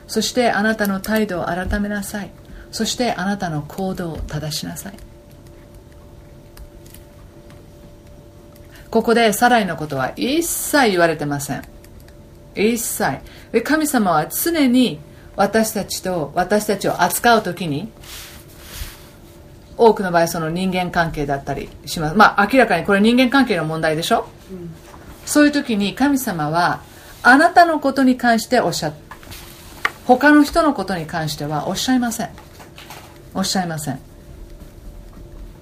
[0.07, 2.29] そしてあなたの態度を改めなさい。
[2.71, 4.93] そしてあなたの行動を正しなさい。
[8.89, 11.63] ここでサライのことは一切言われてません。
[12.55, 13.19] 一切。
[13.63, 14.99] 神様は常に
[15.35, 17.91] 私たちと私たちを扱う時に
[19.77, 22.15] 多くの場合その人間関係だったりします。
[22.15, 24.73] まあ明らかにこれ人間関係の問題でしょ、うん、
[25.25, 26.81] そういう時に神様は
[27.27, 28.93] あなたのことに関しておっしゃ
[30.05, 32.29] 他の人のことに関してはおっしゃいません。
[33.33, 33.99] おっしゃいません。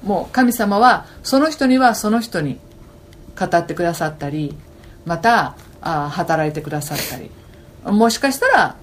[0.04, 2.60] もう神様はその人にはその人に
[3.39, 4.58] 語ってくださったり
[5.06, 7.32] またあ働いてくださったり。
[7.86, 8.76] もしかしたら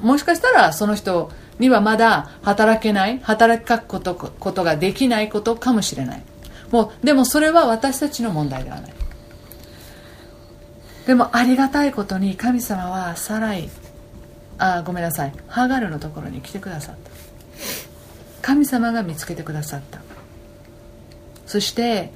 [0.00, 6.22] もしかしたらその人にはまだ働けない働くことことができないことかもしれない。
[6.70, 9.01] もうでもそれは私たちの問題ではない。
[11.06, 13.68] でもありがたいことに神様はサライ
[14.58, 17.10] あごめんなさいハガルのところに来てくださった。
[18.42, 20.00] 神様が見つけてくださった。
[21.46, 22.12] そして、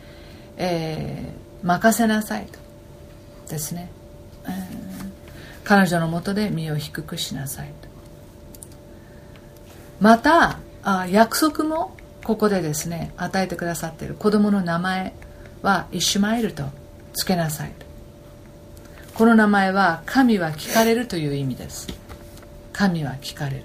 [0.56, 2.58] えー、任せなさいと。
[3.48, 3.90] ですね、
[4.44, 4.52] えー、
[5.64, 7.88] 彼女のもとで身を低くしなさいと。
[10.00, 15.14] またあ約束もここでですね与えてくださっている子供の名前
[15.62, 16.64] はイシュマエルと
[17.14, 17.85] 付けなさいと。
[19.16, 21.88] この名前は神は聞かれるという意味です。
[22.74, 23.64] 神は聞かれる。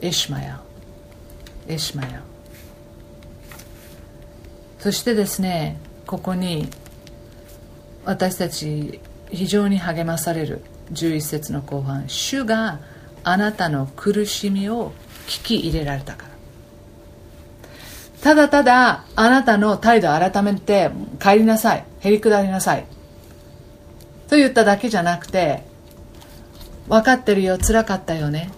[0.00, 0.60] イシマヤ。
[1.68, 2.22] イシマヤ。
[4.78, 6.68] そしてですねここに
[8.04, 12.78] 私たち非常に励まされる11節の後半主が
[13.24, 14.92] あなたの苦しみを
[15.26, 16.28] 聞き入れられたから。
[18.22, 21.84] ただただあなたの態度を改めて帰りなさい。
[21.98, 22.86] へりくだりなさい。
[24.28, 25.62] と言っただけじゃなくて
[26.88, 28.50] 分かってるよ辛かったよね。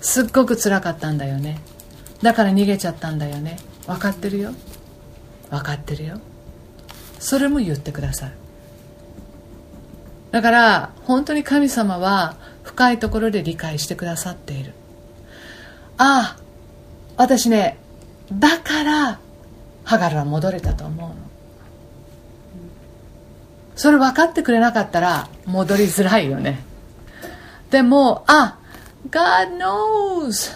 [0.00, 1.60] すっごく辛かったんだよね。
[2.22, 3.58] だから逃げちゃったんだよね。
[3.86, 4.52] 分かってるよ。
[5.50, 6.20] 分かってるよ。
[7.18, 8.32] それも言ってくださる
[10.30, 14.72] だから本当に神様は深いところで理解してくださっている。
[15.96, 16.42] ああ
[17.16, 17.76] 私ね
[18.32, 19.20] だから
[19.84, 21.27] ハガルは戻れたと思うの。
[23.78, 26.64] それ分かってくれなかったら戻りづらいよね。
[27.70, 28.58] でもあ
[29.08, 30.52] God knows.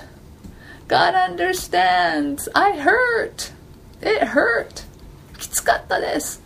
[0.89, 2.51] God understands.
[2.53, 3.53] I hurt.
[4.01, 4.85] It hurt.
[5.39, 6.43] きつかったです。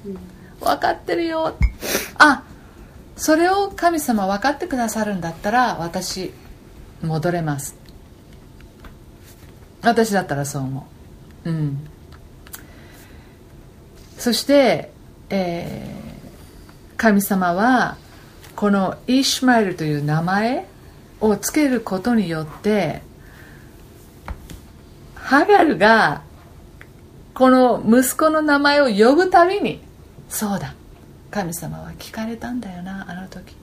[0.60, 1.56] 分かってるよ。
[2.18, 2.42] あ
[3.16, 6.34] それを神様分かってくださるんだったら私
[7.00, 7.74] 戻れます。
[9.80, 10.86] 私だったらそう思
[11.46, 11.50] う。
[11.50, 11.88] うん。
[14.18, 14.92] そして
[15.30, 16.05] えー
[16.96, 17.96] 神様は
[18.54, 20.66] このイシュマエルという名前
[21.20, 23.02] をつけることによって
[25.14, 26.22] ハガルが
[27.34, 29.80] この息子の名前を呼ぶたびに
[30.28, 30.74] そうだ
[31.30, 33.54] 神様は聞かれたんだよなあの時。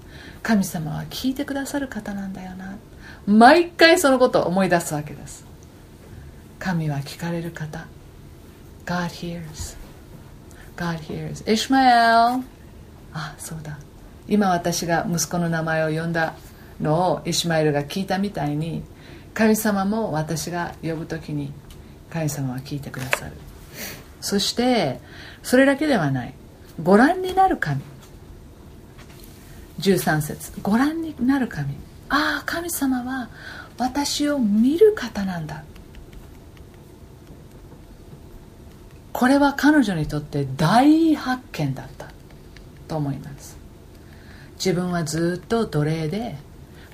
[0.43, 2.77] 神様は聞いてくださる方なんだよな。
[3.25, 5.45] 毎回そのことを思い出すわけです。
[6.59, 7.87] 神は聞かれる方。
[8.85, 9.77] God hears.
[10.75, 11.43] God hears.
[11.45, 12.43] Ishmael!
[13.13, 13.79] あそうだ。
[14.27, 16.33] 今私が息子の名前を呼んだ
[16.81, 18.83] のをイシュマエルが聞いたみたいに
[19.33, 21.51] 神様も私が呼ぶ時に
[22.09, 23.33] 神様は聞いてくださる。
[24.21, 24.99] そして
[25.41, 26.33] それだけではない。
[26.81, 27.81] ご覧になる神。
[29.79, 30.53] 13節。
[30.61, 31.75] ご覧になる神。
[32.09, 33.29] ああ神様は
[33.77, 35.63] 私を見る方なんだ。
[39.11, 42.12] これは彼女にとって大発見だった。
[42.87, 43.57] と思います。
[44.55, 46.35] 自分はずっと奴隷で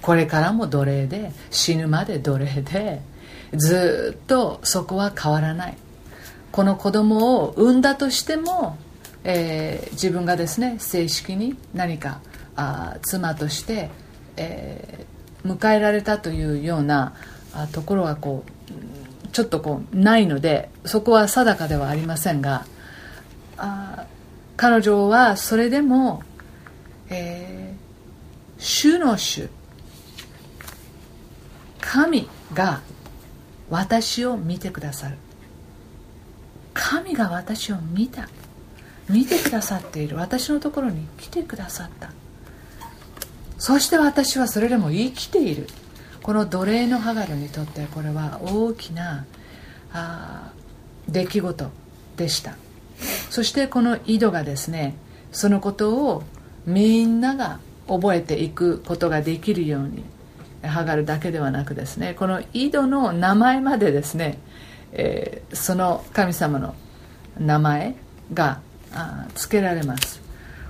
[0.02, 3.02] これからも奴隷で死ぬまで奴隷で
[3.56, 5.78] ずっとそこは変わらない。
[6.52, 8.78] この子供を産んだとしても、
[9.24, 12.22] えー、自分がですね正式に何か
[12.56, 13.90] あ妻として、
[14.36, 17.14] えー、迎えられたというような
[17.54, 22.66] あところはこうちょっとこうないのでそこは定かではありませんが
[23.58, 24.06] あ
[24.60, 26.22] 彼女はそれでも、
[27.10, 29.48] えー、主の主
[31.80, 32.82] 神が
[33.70, 35.16] 私を見てくださる。
[36.74, 38.28] 神が私を見た。
[39.08, 40.18] 見てくださっている。
[40.18, 42.12] 私のところに来てくださった。
[43.58, 45.68] そして私はそれでも生きている。
[46.22, 49.26] この奴隷のハガルにとってこれは大きな
[49.94, 50.52] あ
[51.08, 51.72] 出来事
[52.18, 52.58] でした。
[53.30, 54.96] そしてこの井戸がですね
[55.32, 56.24] そのことを
[56.66, 60.04] みんなが覚えていくことができるように
[60.64, 64.40] ハガルだけではなくですねこの井戸の名前までですね、
[64.92, 66.76] えー、その神様の
[67.40, 67.96] 名前
[68.34, 68.62] が
[69.36, 70.22] 付けられます。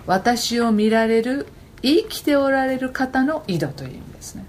[0.06, 1.48] 私を見られる
[1.82, 4.46] 生きておられる方の井戸という意味ですね。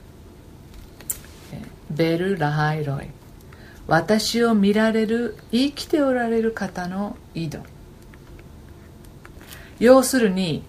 [1.91, 3.20] ベル・ラハイロイ。
[3.91, 7.59] 私を見られる生きておられる方の井戸。
[9.81, 10.63] 要するに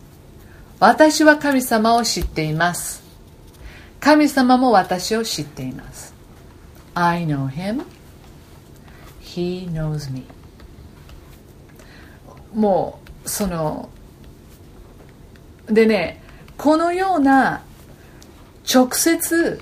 [0.80, 3.04] 私は神様を知っています。
[4.00, 6.16] 神様も私を知っています。
[6.96, 7.84] I know him.
[9.22, 10.24] He knows me.
[12.56, 13.90] もうその
[15.68, 16.24] でね
[16.58, 17.62] このような
[18.68, 19.62] 直接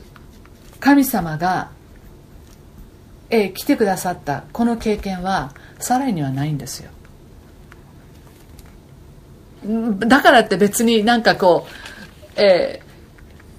[0.79, 1.71] 神様が、
[3.29, 4.43] え、来てくださった。
[4.51, 6.91] この経験はサライにはないんですよ。
[9.99, 12.89] だからって別になんかこう、えー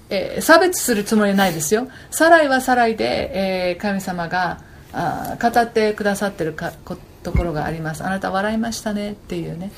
[0.09, 1.87] えー、差別するつもりはないですよ。
[2.09, 4.59] サライはサライで、えー、神様が
[4.93, 8.03] あ語ってくださってるかこところがあります。
[8.03, 9.11] あなた笑いましたね。
[9.11, 9.71] っていうね。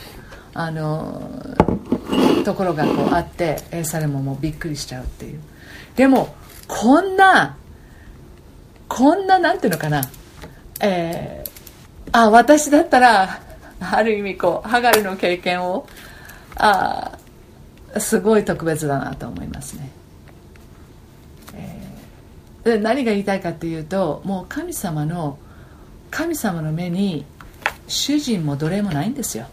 [0.55, 1.21] あの
[2.45, 5.39] ところがこうあってエサレモもびっくりしちゃうっていう。
[5.95, 6.35] でも
[6.67, 7.57] こんな
[8.93, 10.03] こんななんていうのかな。
[10.79, 13.41] えー、あ私だったら
[13.79, 15.87] ある意味こうハガルの経験を
[16.55, 17.17] あ
[17.97, 19.91] すごい特別だなと思いますね、
[22.65, 25.39] えー、何が言いたいかっていうともう神様の
[26.11, 27.25] 神様の目に
[27.87, 29.47] 主人も奴隷もないんですよ。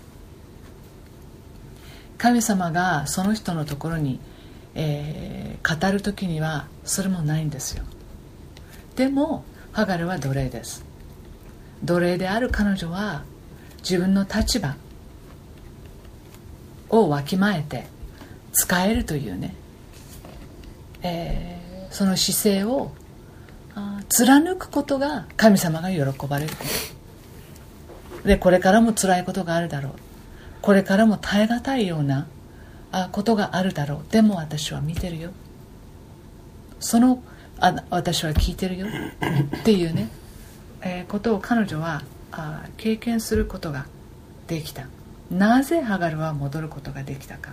[2.18, 4.20] 神様がその人のところに、
[4.74, 7.84] えー、語る時にはそれもないんですよ。
[9.01, 10.85] でもハガルは奴隷です。
[11.83, 13.23] 奴隷である彼女は
[13.79, 14.77] 自分の立場
[16.91, 17.87] をわきまえて
[18.53, 19.55] 使えるというね、
[21.01, 22.93] えー、その姿勢を
[24.11, 26.53] 貫くことが神様が喜ばれる。
[28.27, 29.93] でこれからも辛いことがあるだろう。
[30.61, 32.27] これからも耐え難いような
[33.13, 34.13] ことがあるだろう。
[34.13, 35.31] でも私は見てるよ。
[36.81, 37.23] その
[37.61, 40.09] あ私は聞いてるよっていうね、
[40.83, 42.03] えー、ことを彼女は
[42.33, 43.87] あ経験することが
[44.47, 44.87] できた。
[45.31, 47.53] なぜハガルは戻ることができたか。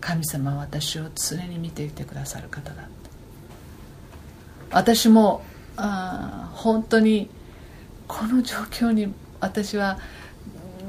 [0.00, 2.88] 神様は私を常に見ていてくださる方だ
[4.70, 5.42] 私も
[5.76, 7.28] あ本当に
[8.06, 9.98] この状況に私は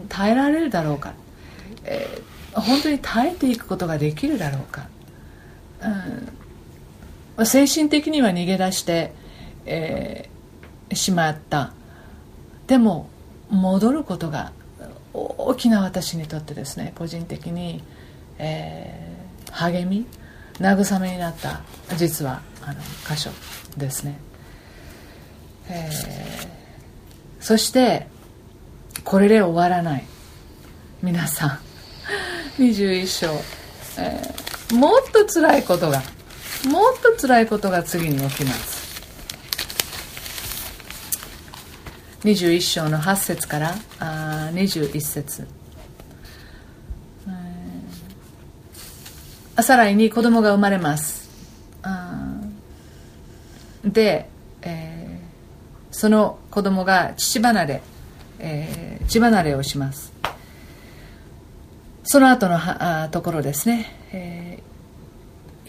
[0.10, 1.14] 耐えられるだろうか、
[1.84, 4.88] えー、本当に耐えていくことができるだろうか、
[5.82, 6.30] うん、
[7.46, 9.14] 精神的には逃げ出して、
[9.66, 11.74] えー、しまった。
[12.68, 13.10] でも
[13.50, 14.52] 戻ることが
[15.14, 17.84] 大きな私にとってですね個人的に、
[18.38, 20.06] えー、励み
[20.60, 21.62] 慰めになった
[21.96, 23.32] 実はあの箇所
[23.76, 24.20] ですね、
[25.68, 28.08] えー、そして
[29.04, 30.06] これで終わらない。
[31.02, 31.60] 皆さん。
[32.62, 33.28] 21章、
[33.98, 36.04] えー、もっと辛いことが
[36.68, 38.90] もっと辛いことが次に起きます。
[42.24, 45.48] 21章の8節からあ21節。
[49.62, 51.30] さらに子供が生まれます。
[53.84, 54.30] で、
[54.62, 57.82] えー、その子供が父離れ、
[58.40, 60.14] えー、血離れをします。
[62.04, 64.49] その後のはところですね、えー、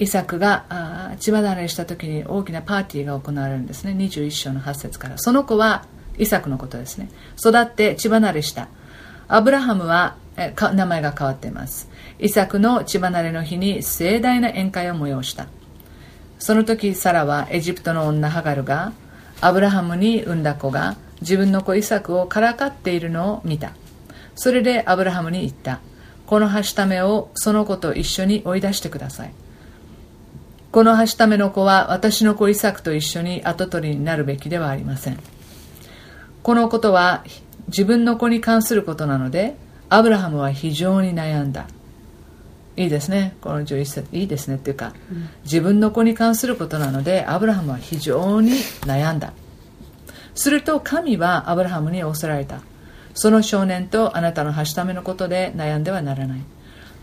[0.00, 3.92] イサクが血離れした時に大きなパーティーが行われるんですね。
[3.92, 5.18] 21章の8節から。
[5.18, 5.84] その子は
[6.16, 7.10] イサクのことですね。
[7.38, 8.68] 育って血離れした。
[9.28, 10.16] アブラハムは
[10.74, 11.90] 名前が変わっています。
[12.18, 15.48] イサクの血離れの日に盛大な宴会を催した。
[16.38, 18.94] その時サラはエジプトの女ハガルが
[19.42, 23.72] アブラハムに産んだ子が自分の子イサクをからかっているのを見た。
[24.34, 25.80] それでアブラハムに言った。
[26.24, 29.32] このはしためをその子と一緒に追い出してください。
[30.72, 35.18] このはしための子は私の子イサクと一緒に跡取りになるべきではありません。
[36.44, 37.24] このことは
[37.66, 39.56] 自分の子に関することなので
[39.88, 41.66] アブラハムは非常に悩んだ。
[42.76, 43.36] いいですね。
[43.40, 44.16] この11節。
[44.16, 44.56] いいですね。
[44.56, 48.52] っていうか、うん、自分の子に関することなのでアブラハムは非常に
[48.82, 49.32] 悩んだ。
[50.36, 52.60] すると神はアブラハムに仰せられた。
[53.14, 56.40] その少年とあなたのはしためのことで悩んではならない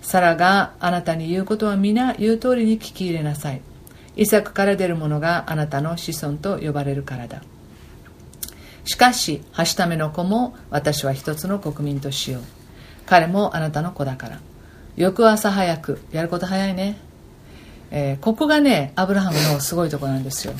[0.08, 3.62] サラがあなたに言うことは皆言う通りに聞き入れなさい。
[4.16, 7.42] イサクから出るものがあなたの子孫と呼ばれるからだ。
[8.86, 12.42] しかしはしための子も私は一つの国民としよう。
[13.06, 14.40] 彼もあなたの子だから。
[14.96, 16.00] 翌朝早く。
[16.14, 16.98] やること早いね、
[17.92, 20.54] えー、ここがねアブラハムのすごいところなんですよ、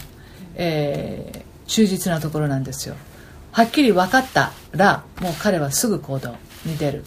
[0.56, 2.96] えー、忠実なところなんですよ。
[3.54, 6.36] はっきり分かったらもう彼はすぐ行動
[6.66, 7.06] に出る。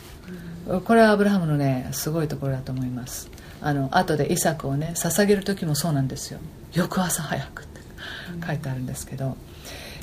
[0.86, 3.28] これはアブラハムのねすごいところだと思います。
[3.60, 6.38] あの後でイサクをね捧げる時もそうなんですよ。
[6.72, 7.80] 翌朝早くって。
[8.46, 9.36] 書いてあるんですけど、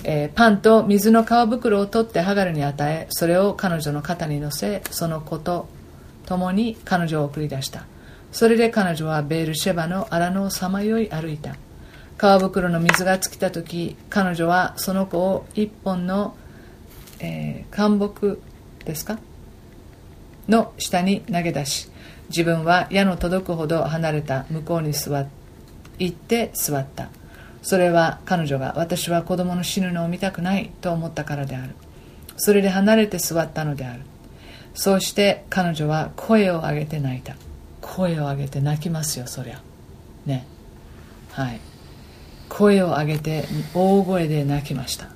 [0.03, 5.69] えー、パンと水の皮袋を取ってハガルに与えそれを彼女の肩に乗せその子と
[6.25, 7.85] 共に彼女を送り出した。
[8.33, 11.55] それで彼女はベールシェバの荒野をさまよい歩いた。
[12.17, 16.35] 皮袋の水が尽きた時彼女はその子を一本の、
[17.19, 18.41] えー、干木
[18.83, 19.19] ですか？
[20.47, 21.89] の下に投げ出し
[22.29, 25.25] 自分は矢の届くほど離れた向こうに座
[25.99, 27.09] 行って座った。
[27.61, 31.73] それは彼女が私は子供の死ぬのを見たくないと思ったからである。
[32.37, 34.01] それで離れて座ったのである。
[34.73, 37.35] そうして彼女は声を上げて泣いた。
[37.81, 39.61] 声を上げて泣きますよそりゃ。
[40.25, 40.45] ね。
[41.31, 41.59] はい。
[42.49, 45.09] 声を上げて大声で泣きました。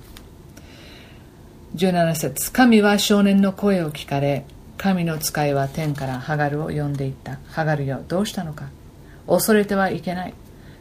[1.75, 4.45] 17節神は少年の声を聞かれ
[4.81, 7.37] 神の使いは天からハガルを呼んでいった。
[7.49, 8.69] ハガルよどうしたのか。
[9.27, 10.33] 恐れてはいけない。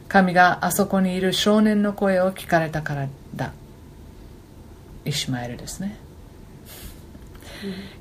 [0.07, 3.53] 神があそこにいる少年の声を聞かれたからだ。
[5.05, 5.99] イシマエルですね。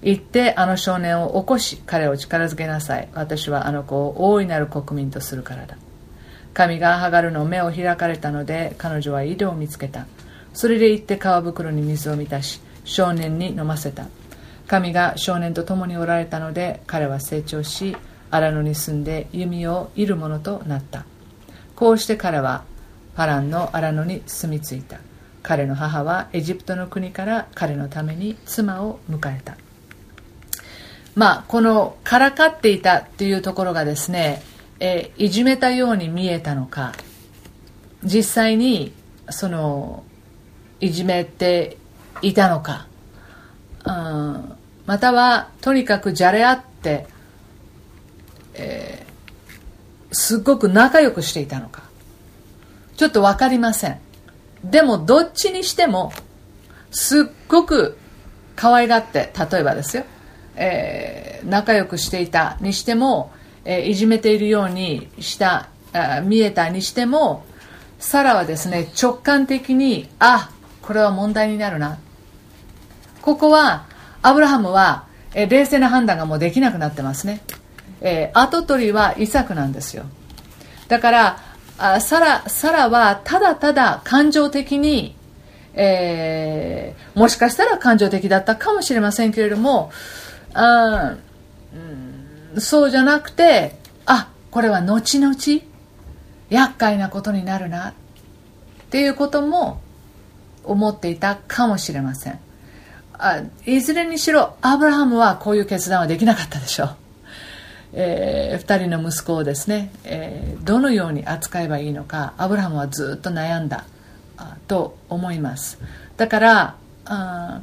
[0.01, 3.09] 行ってあの少年を起こし彼を力づけなさい。
[3.13, 5.77] 私はあの子を大いなる国民とするからだ。
[6.55, 10.07] 神がハガルの目を開かれたので彼女は井戸を見つけた。
[10.55, 14.07] それで行って皮袋に水を満たし少年に飲ませた。
[14.71, 17.97] 神が少年と共におられたので彼は成長し
[18.31, 21.07] 荒野に住んで弓を射る者となった。
[21.75, 22.63] こうして彼は
[23.17, 25.01] パランの荒野に住み着いた。
[25.43, 29.57] 彼の母はエジプトの国から彼のために妻を迎えた。
[31.17, 34.41] まあこのからかっていたっていうところがですね、
[34.79, 36.93] えいじめたように見えたのか。
[38.05, 38.93] 実際に
[39.31, 40.05] その
[40.79, 41.77] いじめて
[42.23, 42.87] いたのか、
[43.85, 44.57] うん、
[44.91, 47.07] またはとにかくじゃれ合って、
[48.55, 51.85] えー、すっごく仲良くしていたのか。
[52.97, 54.01] ちょっと分かりません。
[54.65, 56.13] でもどっちにしても
[56.91, 57.99] すっごく
[58.57, 60.03] 可愛がって例えばですよ、
[60.57, 63.31] えー、仲良くしていたにしても、
[63.65, 67.47] えー、いじめているようにしたあ見えたにしても
[68.01, 70.51] サラはですね直感的にあ
[70.83, 72.01] これは問題になるな。
[73.23, 73.87] ここは
[74.23, 77.41] アブラハムは、えー、冷静な判断がもうできなくなってますね、
[78.01, 80.05] えー、跡取りはイサクなんですよ。
[80.89, 81.39] だから
[81.79, 85.17] あサラサラはただただ感情的に、
[85.73, 89.91] えー、もしかしたら感情的だったかもしれませんけれども
[90.53, 91.17] あ、
[92.55, 95.35] うん、そうじゃなくてあこれは後々
[96.51, 97.95] 厄介なことになるなっ
[98.91, 99.81] ていうことも
[100.65, 102.39] 思っていたかもしれません。
[103.23, 106.97] あいずれにしろアブラハムはこういう決断はできなかったでしょう。
[107.93, 113.85] えー、2人の息子をですね、えー、どのように扱えばいいのかアブラハムはずっと悩んだ
[114.69, 115.79] と思います。
[116.17, 117.61] だからあ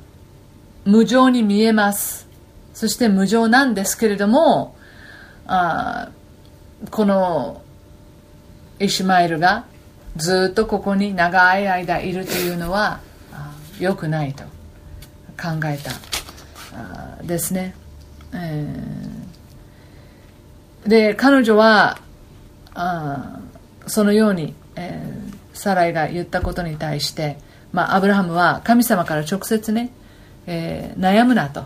[0.86, 2.28] 無情に見えます。
[2.74, 4.76] そして無情なんですけれども
[5.48, 6.10] あ
[6.92, 7.62] この
[8.80, 9.66] イシュマエルが
[10.18, 13.00] ずっとここに長い間いるというのは
[13.80, 14.44] 良くないと。
[15.38, 17.76] 考えたですね、
[18.34, 20.90] えー。
[20.90, 22.00] で彼女は
[22.74, 23.40] あ
[23.88, 27.38] そのように、えー、サライが言ったことに対して、
[27.72, 29.92] まあ、アブラハムは神様から直接ね、
[30.46, 31.66] えー、悩むなと。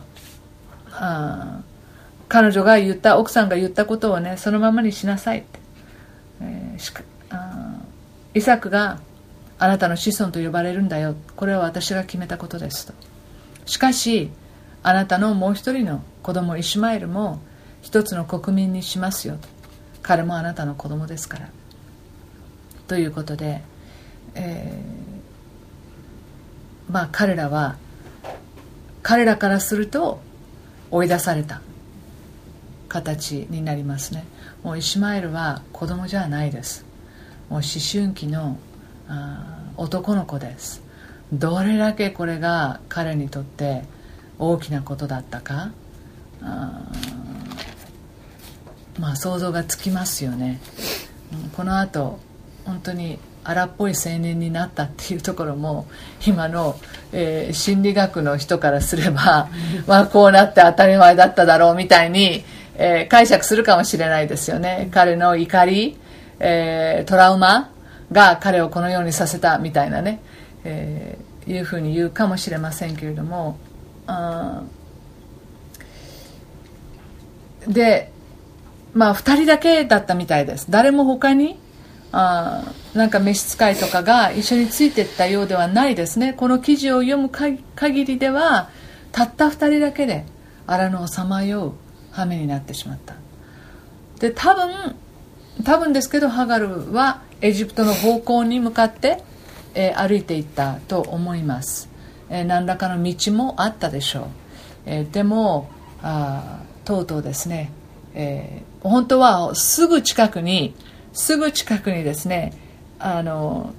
[0.93, 1.61] あ
[2.28, 5.59] 彼女が言った奥さんが言ったことをねそのままにしなさいって、
[6.41, 7.82] えー、しかあ
[8.34, 8.99] イサクが
[9.59, 11.15] あなたの子孫と呼ばれるんだよ。
[11.36, 12.93] これは私が決めたことですと。
[13.72, 14.30] しかし
[14.84, 17.39] あなたのもう一人の子供イシュマエルも
[17.82, 19.47] 一つの国民にしますよと。
[20.01, 21.49] 彼もあなたの子供ですから。
[22.89, 23.61] ということで、
[24.36, 27.78] えー、まあ彼らは
[29.03, 30.19] 彼らからすると
[30.91, 31.61] 追い出された
[32.89, 34.26] 形になりますね。
[34.63, 36.84] もうイシュマエルは子供じゃないです。
[37.47, 38.57] もう思春期の
[39.78, 40.81] 男の子です。
[41.34, 43.84] どれだけこれが彼にとって
[44.38, 45.72] 大きなことだったか？
[49.00, 50.60] まあ想像がつきますよね、
[51.32, 52.20] うん、このあと
[52.66, 55.88] 本当に荒っぽい青年になったっていうところも
[56.28, 56.80] 今の、
[57.12, 59.50] えー、心理学の人からすれば、
[59.88, 62.44] まあ、こうなって当たり前だっただろうみたいに、
[62.76, 64.90] えー、解釈するかもしれないですよね。
[64.92, 65.98] 彼の怒り、
[66.40, 67.72] えー、トラウマ
[68.12, 70.22] が彼をこのようにさせたみたいなね、
[70.64, 73.58] えー、いうふうに言うかもしれませんけれども
[77.68, 78.12] で
[78.94, 80.70] まあ2人だけだったみたいです。
[80.70, 81.58] 誰も他に
[82.12, 86.34] あなんか召使いとかが一緒についてったようではないですね。
[86.34, 87.64] この記事を読む限
[88.06, 88.70] りでは
[89.14, 90.26] たった2人だけで
[90.68, 91.74] 荒野をさまよう
[92.12, 93.16] 羽目になってしまった。
[94.20, 94.96] で多分
[95.64, 99.24] 多分ですけどハガルはエジプトの方向に向かって、
[99.74, 101.89] えー、歩いていったと思います、
[102.30, 104.26] えー、何らかの道もあったでしょう、
[104.86, 105.69] えー、でも
[106.01, 107.72] あとうとうですね、
[108.13, 110.74] えー、本当はすぐ近くに
[111.13, 112.53] すぐ近くにですね
[112.99, 113.74] あの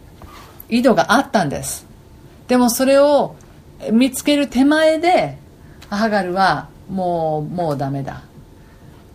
[0.68, 1.86] 井戸があったんです。
[2.48, 3.36] でもそれを
[3.92, 5.38] 見つける手前で
[5.90, 8.22] ハガルはもうもうダメだ。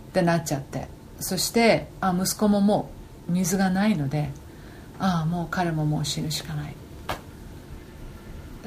[0.10, 0.88] ってなっちゃって。
[1.20, 2.90] そしてあ息子もも
[3.28, 4.30] う水がないので
[5.00, 6.76] ああもう彼ももう死ぬしかない。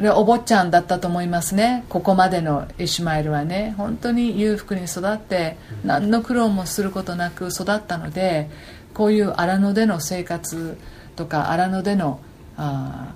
[0.00, 1.84] でお坊ちゃんだったと思いますね。
[1.88, 3.74] ここまでのイシュマエルはね。
[3.76, 8.48] 本当に裕福に育って何の苦労もすることなく育ったので
[8.94, 10.78] こういう荒野での生活
[11.16, 12.20] とか荒野での
[12.56, 13.12] あ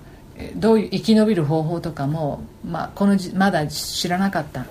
[0.55, 4.65] どういう生き延びる方法とかも、まあ、このまだ知らなかった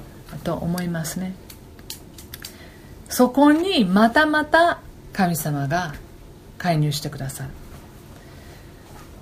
[0.45, 1.35] と思いますね。
[3.09, 4.81] そこにまたまた
[5.13, 5.95] 神様が
[6.59, 7.51] 介入してくださる。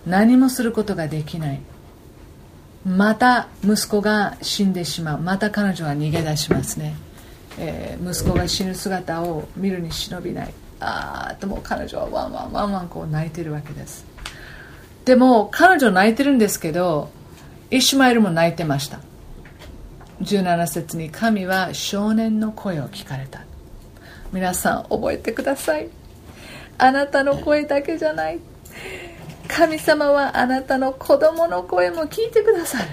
[0.07, 1.61] 何もすることができない。
[2.85, 5.19] また息子が死んでしまう。
[5.21, 6.97] また彼女は逃げ出しますね、
[7.59, 10.55] えー、息子が死ぬ姿を見るに忍びない。
[10.81, 14.05] ああともう彼女はワンワンワンワンこう泣いてるわけです。
[15.05, 17.11] でも彼女泣いてるんですけど
[17.71, 18.99] イシュマエルも泣いてました。
[20.23, 23.45] 17節に神は少年の声を聞かれた。
[24.33, 25.89] 皆さん覚えてください。
[26.79, 28.41] あなたの声だけじゃない。
[29.49, 32.89] 神様はあなたの子供の声も聞いてくださる。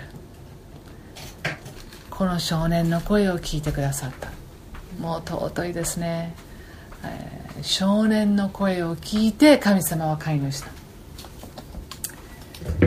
[2.09, 4.29] この少年の声を聞いてくださった。
[4.99, 6.35] もう尊いですね、
[7.05, 10.67] えー、少年の声を聞いて神様は介入した、
[12.81, 12.85] え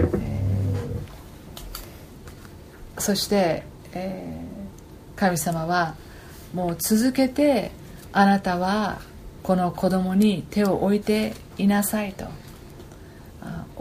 [2.97, 3.63] ー、そして、
[3.95, 5.95] えー、神様は
[6.53, 7.71] もう続けて
[8.13, 9.01] あなたは
[9.43, 12.27] この子供に手を置いていなさいと。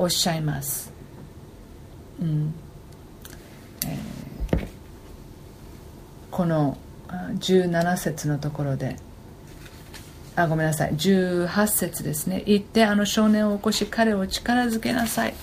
[0.01, 0.91] おっしゃいます、
[2.19, 2.55] うん。
[3.85, 4.67] えー、
[6.31, 6.75] この
[7.07, 8.95] 17節のところで。
[10.35, 10.93] あごめんなさい。
[10.93, 12.41] 18節ですね。
[12.47, 15.35] 行ってあの少年を起こし彼を力づけなさい。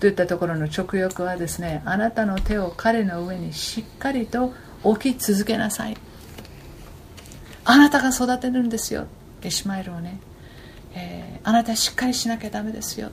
[0.00, 5.96] といったところの直訳はですねあなたの手を彼の上にしっかりと置き続けなさい。
[7.64, 9.06] あなたが育てるんですよ。
[9.44, 10.18] イシマエルをね、
[10.94, 13.12] えー、あなたしっかりしなきゃダメですよ。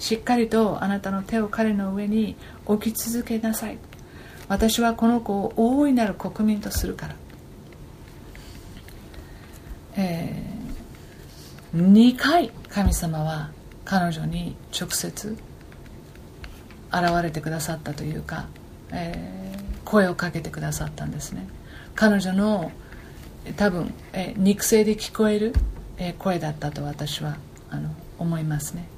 [0.00, 2.34] しっかりとあなたの手を彼の上に
[2.64, 3.78] 置き続けなさい。
[4.48, 7.14] 私はこの子を大いなる国民とするから、
[9.96, 13.50] えー、2回神様は
[13.84, 15.36] 彼女に直接
[16.90, 18.48] 現れてくださったというか、
[18.90, 21.46] えー、声をかけてくださったんですね。
[21.94, 22.72] 彼女の
[23.56, 25.52] 多分、えー、肉声で聞こえる、
[25.98, 27.36] え、声だったと私は
[27.68, 28.88] あの思いますね。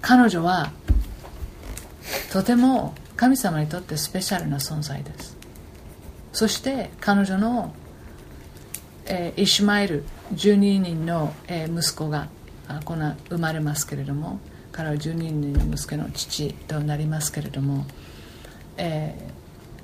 [0.00, 0.72] 彼女は
[2.32, 5.36] とても神様にとってスペシャルな存在です。
[6.32, 7.74] そして彼女の、
[9.06, 12.28] えー、イシュマエル12人の、えー、息子が
[12.84, 14.40] この生まれますけれども
[14.72, 17.84] 彼は12人の息子の父となりますけれども、
[18.78, 19.14] え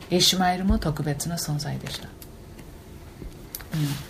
[0.08, 4.07] ー、イシュマエルも特別な存在でした、うん。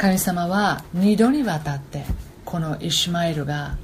[0.00, 2.06] 神様は二度にわたって
[2.46, 3.76] このイシュマエルが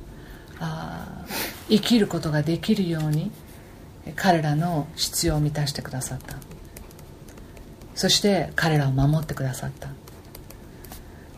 [1.68, 3.30] 生きることができるように
[4.14, 6.36] 彼らの必要を満たしてくださった。
[7.94, 9.90] そして彼らを守ってくださった。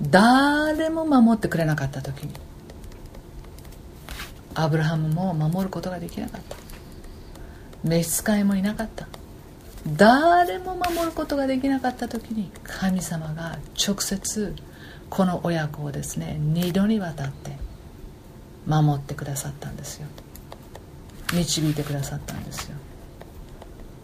[0.01, 2.33] 誰も守ってくれなかった時に
[4.55, 6.57] アブラハムも守ることができなかった。
[7.83, 9.09] 召使いもいなかった。
[9.97, 14.55] 誰も守ることができなかった時に神様が直接
[15.09, 17.53] この親子をですね二度にわたって
[18.67, 20.07] 守ってくださったんですよ。
[21.33, 22.77] 導いてくださったんですよ。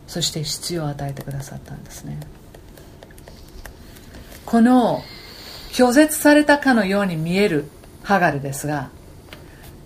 [0.07, 2.19] そして必要を与えてくださったんですね。
[4.47, 5.03] この
[5.73, 7.65] 拒絶されたかのように見える
[8.05, 8.91] ハガルですが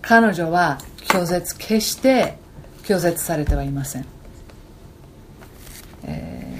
[0.02, 0.78] 彼女は
[1.08, 2.36] 拒絶決して
[2.82, 4.06] 拒絶されてはいません、
[6.04, 6.58] え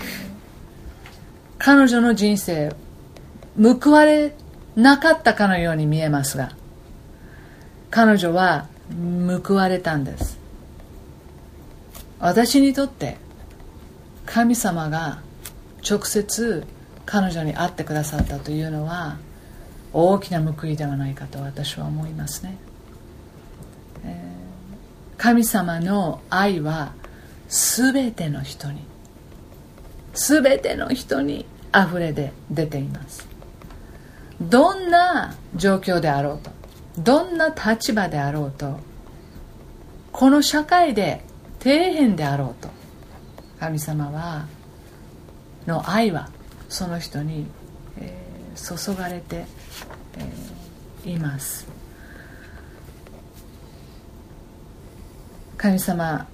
[1.57, 2.74] ー、彼女の人生
[3.62, 4.32] 報われ
[4.74, 6.52] なかったかのように見えますが
[7.90, 8.68] 彼女は
[9.44, 10.38] 報われたんです。
[12.20, 13.18] 私にとって
[14.24, 15.20] 神様が
[15.86, 16.66] 直接
[17.04, 19.18] 彼女に会ってくださったというのは
[19.92, 22.56] 大きな報いではないかと私は思いますね、
[24.06, 26.94] えー、神様の愛は
[27.46, 28.80] 全ての人に
[30.14, 31.44] 全ての人に
[31.74, 33.28] 溢れで出ています。
[34.40, 36.50] どんな状況であろうと
[36.98, 38.78] どんな立場であろうと
[40.12, 41.22] この社会で
[41.60, 42.68] 底辺であろうと
[43.58, 44.46] 神様は
[45.66, 46.30] の愛は
[46.68, 47.46] その人に、
[47.98, 49.44] えー、注がれて、
[51.04, 51.66] えー、います。
[55.56, 56.28] 神様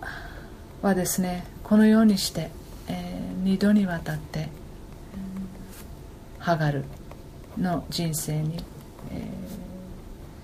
[0.82, 2.50] はですねこのようにして、
[2.88, 4.50] えー、二度にわたって
[6.44, 6.84] ハガル
[7.58, 8.62] の人生に、
[9.10, 9.24] えー、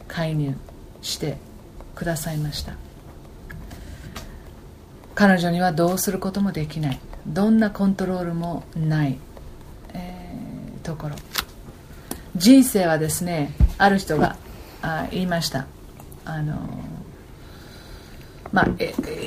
[0.08, 0.54] 介入
[1.02, 1.36] して
[1.94, 2.72] くださいました。
[5.14, 7.00] 彼女にはどうすることもできない。
[7.26, 9.18] どんなコントロールもない、
[9.92, 11.16] えー、ところ。
[12.34, 14.36] 人生はですねある人が
[14.80, 15.66] あ言いました。
[16.24, 16.56] あの
[18.52, 18.68] まあ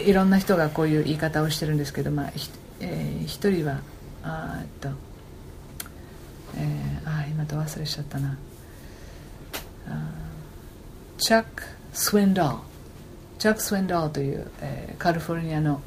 [0.08, 2.32] いろんな人がこういう言い方をしてるんですけど、まあ
[2.80, 3.82] えー、一人は
[4.24, 4.90] あっと、
[6.58, 8.38] えー、あ今と忘れしちゃったな。
[11.18, 12.58] チャック・スウィンドー
[13.40, 15.82] チャック・スウィンドーという、えー、カリフォルニアの、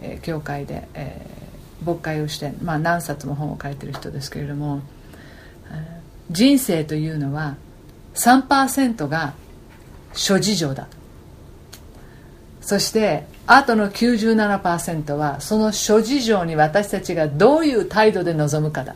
[0.00, 4.82] えー、教会で、えー、牧会をして、まあ、何冊も本を書いてる人ですけれども、
[6.30, 7.56] 人生というのは
[8.14, 9.34] 3%が
[10.12, 10.86] 諸事情だ。
[12.60, 18.94] そしてあとの97%はその諸事情に私たちがどういう態度で臨むかだ。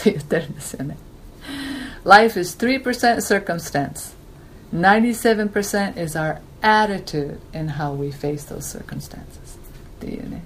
[0.00, 0.96] って言ってるんですよね。
[2.04, 4.14] Life is 3% circumstance.
[4.72, 9.58] 97% is our attitude in how we face those circumstances.
[9.96, 10.44] っていうね、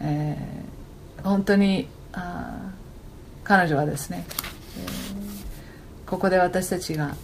[0.00, 2.72] えー、本当にあ
[3.44, 7.16] 彼女はですね、えー、ここで私たちが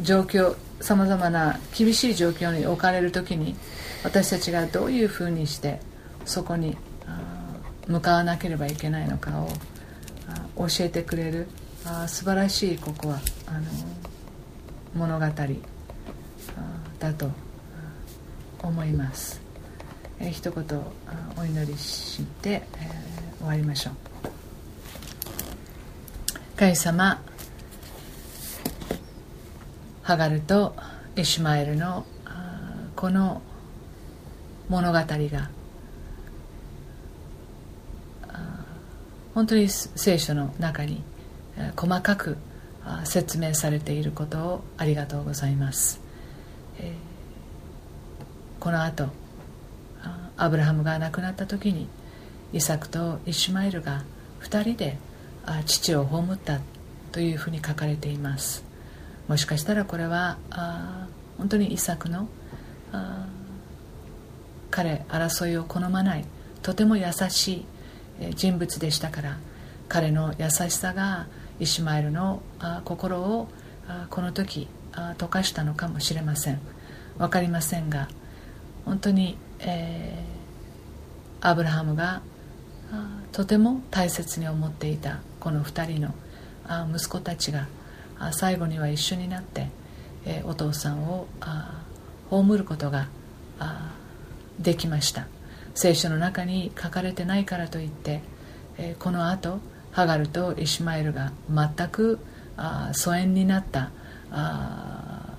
[0.00, 3.56] 状況さまざまな厳しい状況に置かれる時に
[4.04, 5.80] 私たちがどういうふうにして
[6.24, 6.76] そこに
[7.86, 9.48] 向かわなければいけないのかを
[10.56, 11.48] 教えてくれる。
[11.84, 13.20] あ素晴らしいここは。
[13.46, 13.60] あの
[14.94, 15.26] 物語。
[17.04, 17.30] だと
[18.62, 19.42] 思います、
[20.18, 20.64] えー、一言
[21.36, 23.94] お祈りして、えー、終わりましょう。
[26.56, 27.20] 神様
[30.02, 30.74] ハガルと
[31.16, 32.06] イシュマエルの
[32.96, 33.42] この
[34.68, 35.50] 物語が
[39.34, 41.02] 本当に聖書の中に
[41.76, 42.36] 細かく
[43.04, 46.00] 説明されていることをありがとうございます、
[48.60, 49.08] この後
[50.36, 51.88] アブラハムが亡くなった時に
[52.52, 54.04] イサクとイシュマエルが
[54.42, 54.98] 2人で
[55.66, 56.60] 父を葬った
[57.12, 58.64] というふうに書かれています。
[59.28, 60.38] もしかしたらこれは
[61.38, 62.28] 本当にイサクの
[64.70, 66.24] 彼争いを好まない
[66.62, 67.66] とても優しい
[68.34, 69.38] 人物でしたから
[69.88, 71.26] 彼の優しさが
[71.60, 72.42] イシュマエルの
[72.84, 73.48] 心を
[74.10, 76.60] この時溶かしたのかもしれません。
[77.18, 78.08] 分かりませんが
[78.84, 82.22] 本当に、えー、アブラハムが
[83.32, 86.14] とても大切に思っていたこの2人の
[86.94, 87.66] 息子たちが
[88.32, 89.68] 最後には一緒になって、
[90.24, 91.26] えー、お父さんを
[92.30, 93.08] 葬ることが
[94.58, 95.26] できました。
[95.74, 98.20] 聖書の中に書かれてないからといって、
[98.78, 99.58] えー、このあと
[99.92, 102.18] ハガルとイシュマエルが全く
[102.56, 103.90] あ疎遠になった
[104.30, 105.34] あ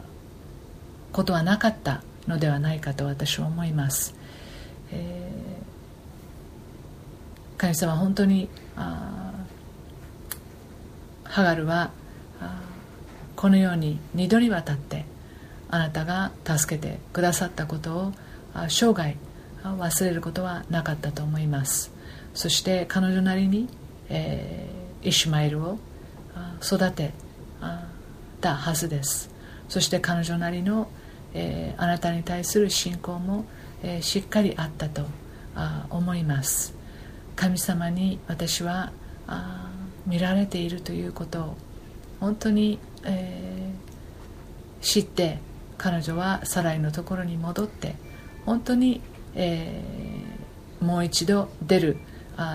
[1.11, 4.15] ことはなかったのではないかと私は思います、
[4.91, 9.31] えー、神様本当にあ
[11.23, 11.91] ハガルは
[13.36, 15.05] このように二度にわたって
[15.69, 18.11] あなたが助けてくださったことを
[18.69, 19.17] 生涯
[19.74, 21.91] 忘れることはなかったと思います。
[22.34, 23.68] そして彼女なりに
[24.09, 25.78] えー、イシュマエルを
[26.61, 27.13] 育て
[28.41, 29.30] たはずです。
[29.68, 30.88] そして彼女なりの、
[31.34, 33.45] えー、あなたに対する信仰も、
[33.84, 35.05] えー、しっかりあったと
[35.89, 36.74] 思います。
[37.36, 38.91] 神様に私は
[40.05, 41.57] 見られているということを
[42.20, 45.39] 本当に、えー、知って
[45.78, 47.95] 彼女はサライのところに戻って
[48.45, 49.01] 本当に、
[49.36, 51.97] えー、もう一度出る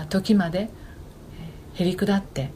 [0.09, 0.69] 時まで
[1.73, 2.51] へり下って、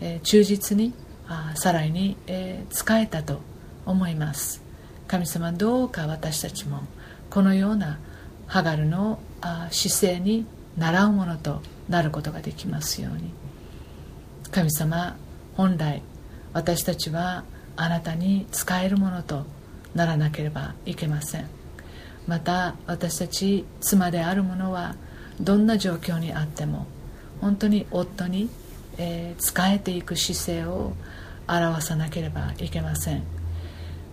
[0.00, 0.92] えー、忠実に
[1.28, 3.40] あサライに、えー、仕えたと
[3.86, 4.62] 思います。
[5.06, 6.82] 神様どうか私たちも
[7.30, 7.98] このような
[8.46, 13.30] ハガルのあ姿勢に習うものとなることができますように。
[14.50, 15.16] 神様
[15.56, 16.02] 本来
[16.52, 17.44] 私たちは
[17.76, 19.44] あなたに使えるものと
[19.94, 21.57] ならなければいけません。
[22.28, 24.94] また私たち妻である者は
[25.40, 26.86] どんな状況にあっても
[27.40, 28.50] 本当に夫に、
[28.98, 30.92] えー、仕えていく姿勢を
[31.48, 33.22] 表さなければいけません。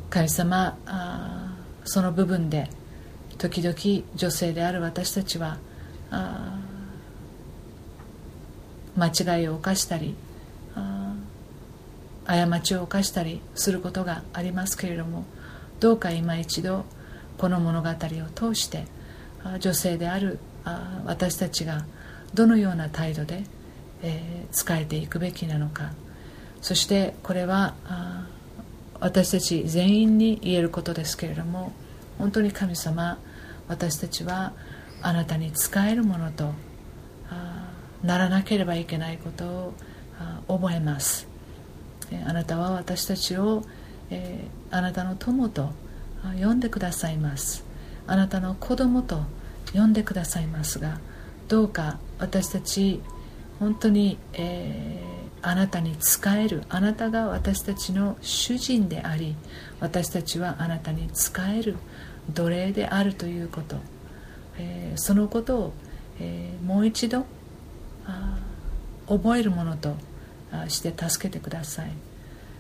[0.09, 2.69] 神様あその部分で
[3.37, 5.57] 時々女性である私たちは
[8.97, 10.15] 間違いを犯したり
[12.25, 15.25] 過ちを犯したりすることがありますけれども
[15.79, 16.85] どうか今一度
[17.37, 17.95] この物語を
[18.33, 18.85] 通して
[19.59, 20.39] 女性である
[21.05, 21.85] 私たちが
[22.33, 23.43] どのような態度で、
[24.01, 25.93] え、仕えていくべきなのか。
[26.61, 27.75] そしてこれは
[28.99, 31.73] 私たち全員に言えることですけれども
[32.17, 33.19] 本当に神様
[33.67, 34.53] 私たちは
[35.01, 36.53] あなたに仕えるものと
[38.03, 39.73] ならなければいけないこと
[40.47, 41.27] を覚えます。
[42.25, 43.63] あなたは私たちを、
[44.09, 45.71] え、あなたの友と
[46.33, 47.65] 呼んでくださいます。
[48.07, 49.23] あなたの子供と
[49.73, 50.99] 呼んでくださいますが
[51.47, 53.01] どうか私たち
[53.59, 59.35] 本当に、えー、あなたに仕えるあなたが私たちの主人であり
[59.79, 61.77] 私たちはあなたに仕える
[62.33, 63.77] 奴隷であるということ、
[64.57, 65.73] えー、そのことを、
[66.19, 67.25] えー、もう一度
[69.07, 69.95] 覚えるものと
[70.67, 71.91] して助けてください。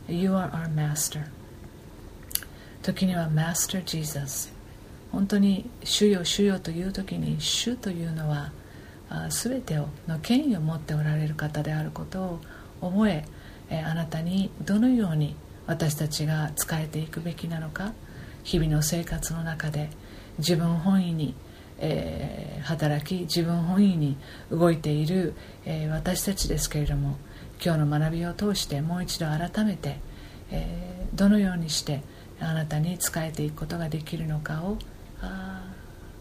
[0.07, 1.23] You are our master.
[2.85, 4.53] 時には Master Jesus
[5.11, 8.51] 本当に主よ主よという時に主というのは
[9.29, 12.39] 全てをの権威を持っておられる方であることを
[12.81, 13.25] 覚え
[13.71, 17.93] あなたにどのように私たちが仕えていくべきなのか
[18.43, 19.89] 日々の生活の中で
[20.37, 21.33] 自分本位に、
[21.79, 24.15] えー、働き自分本位に
[24.51, 25.33] 動いている、
[25.65, 27.17] えー、私たちですけれども
[27.63, 29.97] 今日の学びを通してもう一度改めて、
[30.51, 32.03] えー、どのようにして
[32.39, 34.77] あなたに仕えていくことができるのかを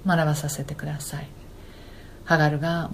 [0.06, 1.26] 学ばさせてください。
[2.24, 2.90] ハガルが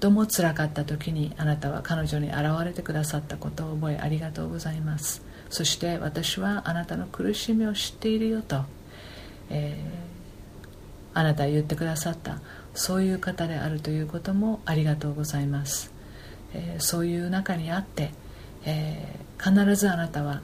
[0.00, 5.22] 最もつらかった時にあなたは彼女に現れてくださったことを覚えありがとうございます。
[5.50, 8.64] そして私はあなたの苦しみを知っているよと、
[9.50, 12.40] えー、あなたは言ってくださった。
[12.74, 15.92] そういう方であるということもありがとうございます、
[16.54, 18.12] えー、そういう中にあって、
[18.64, 20.40] えー、必ずあなたは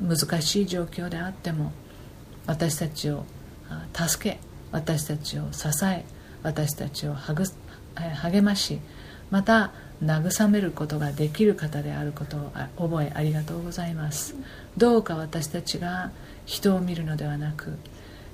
[0.00, 1.72] 難しい状況であっても
[2.46, 3.24] 私たちを
[3.94, 4.38] 助け
[4.70, 6.04] 私たちを支え
[6.42, 8.80] 私たちを励まし
[9.30, 9.72] また
[10.02, 12.52] 慰めることができる方であることを
[12.88, 14.36] 覚えありがとうございます。
[14.76, 16.12] どうか私たちが
[16.46, 17.76] 人を見るのではなく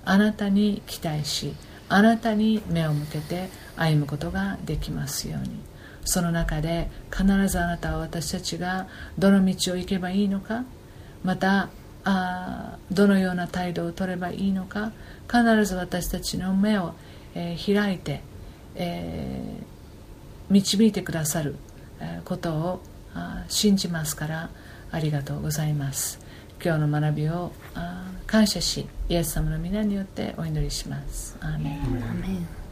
[0.05, 1.55] あなたに期待し
[1.89, 5.75] あなたに目を向けて歩むことができますように。
[6.07, 8.89] その中で必ずあなたは私たちが
[9.19, 10.65] どの道を行けばいいのか
[11.25, 11.71] また
[12.05, 14.93] あどのような態度を取ればいいのか
[15.27, 16.93] 必ず私たちの目を、
[17.35, 18.21] えー、開いて、
[18.75, 21.57] えー、導いてくださる
[22.25, 22.81] ことを
[23.49, 24.51] 信じますから
[24.91, 26.21] ありがとうございます。
[26.63, 27.53] 今日の学びを
[28.27, 31.37] 感謝しイエス様の皆によってお祈りします。
[31.41, 32.64] アーメン。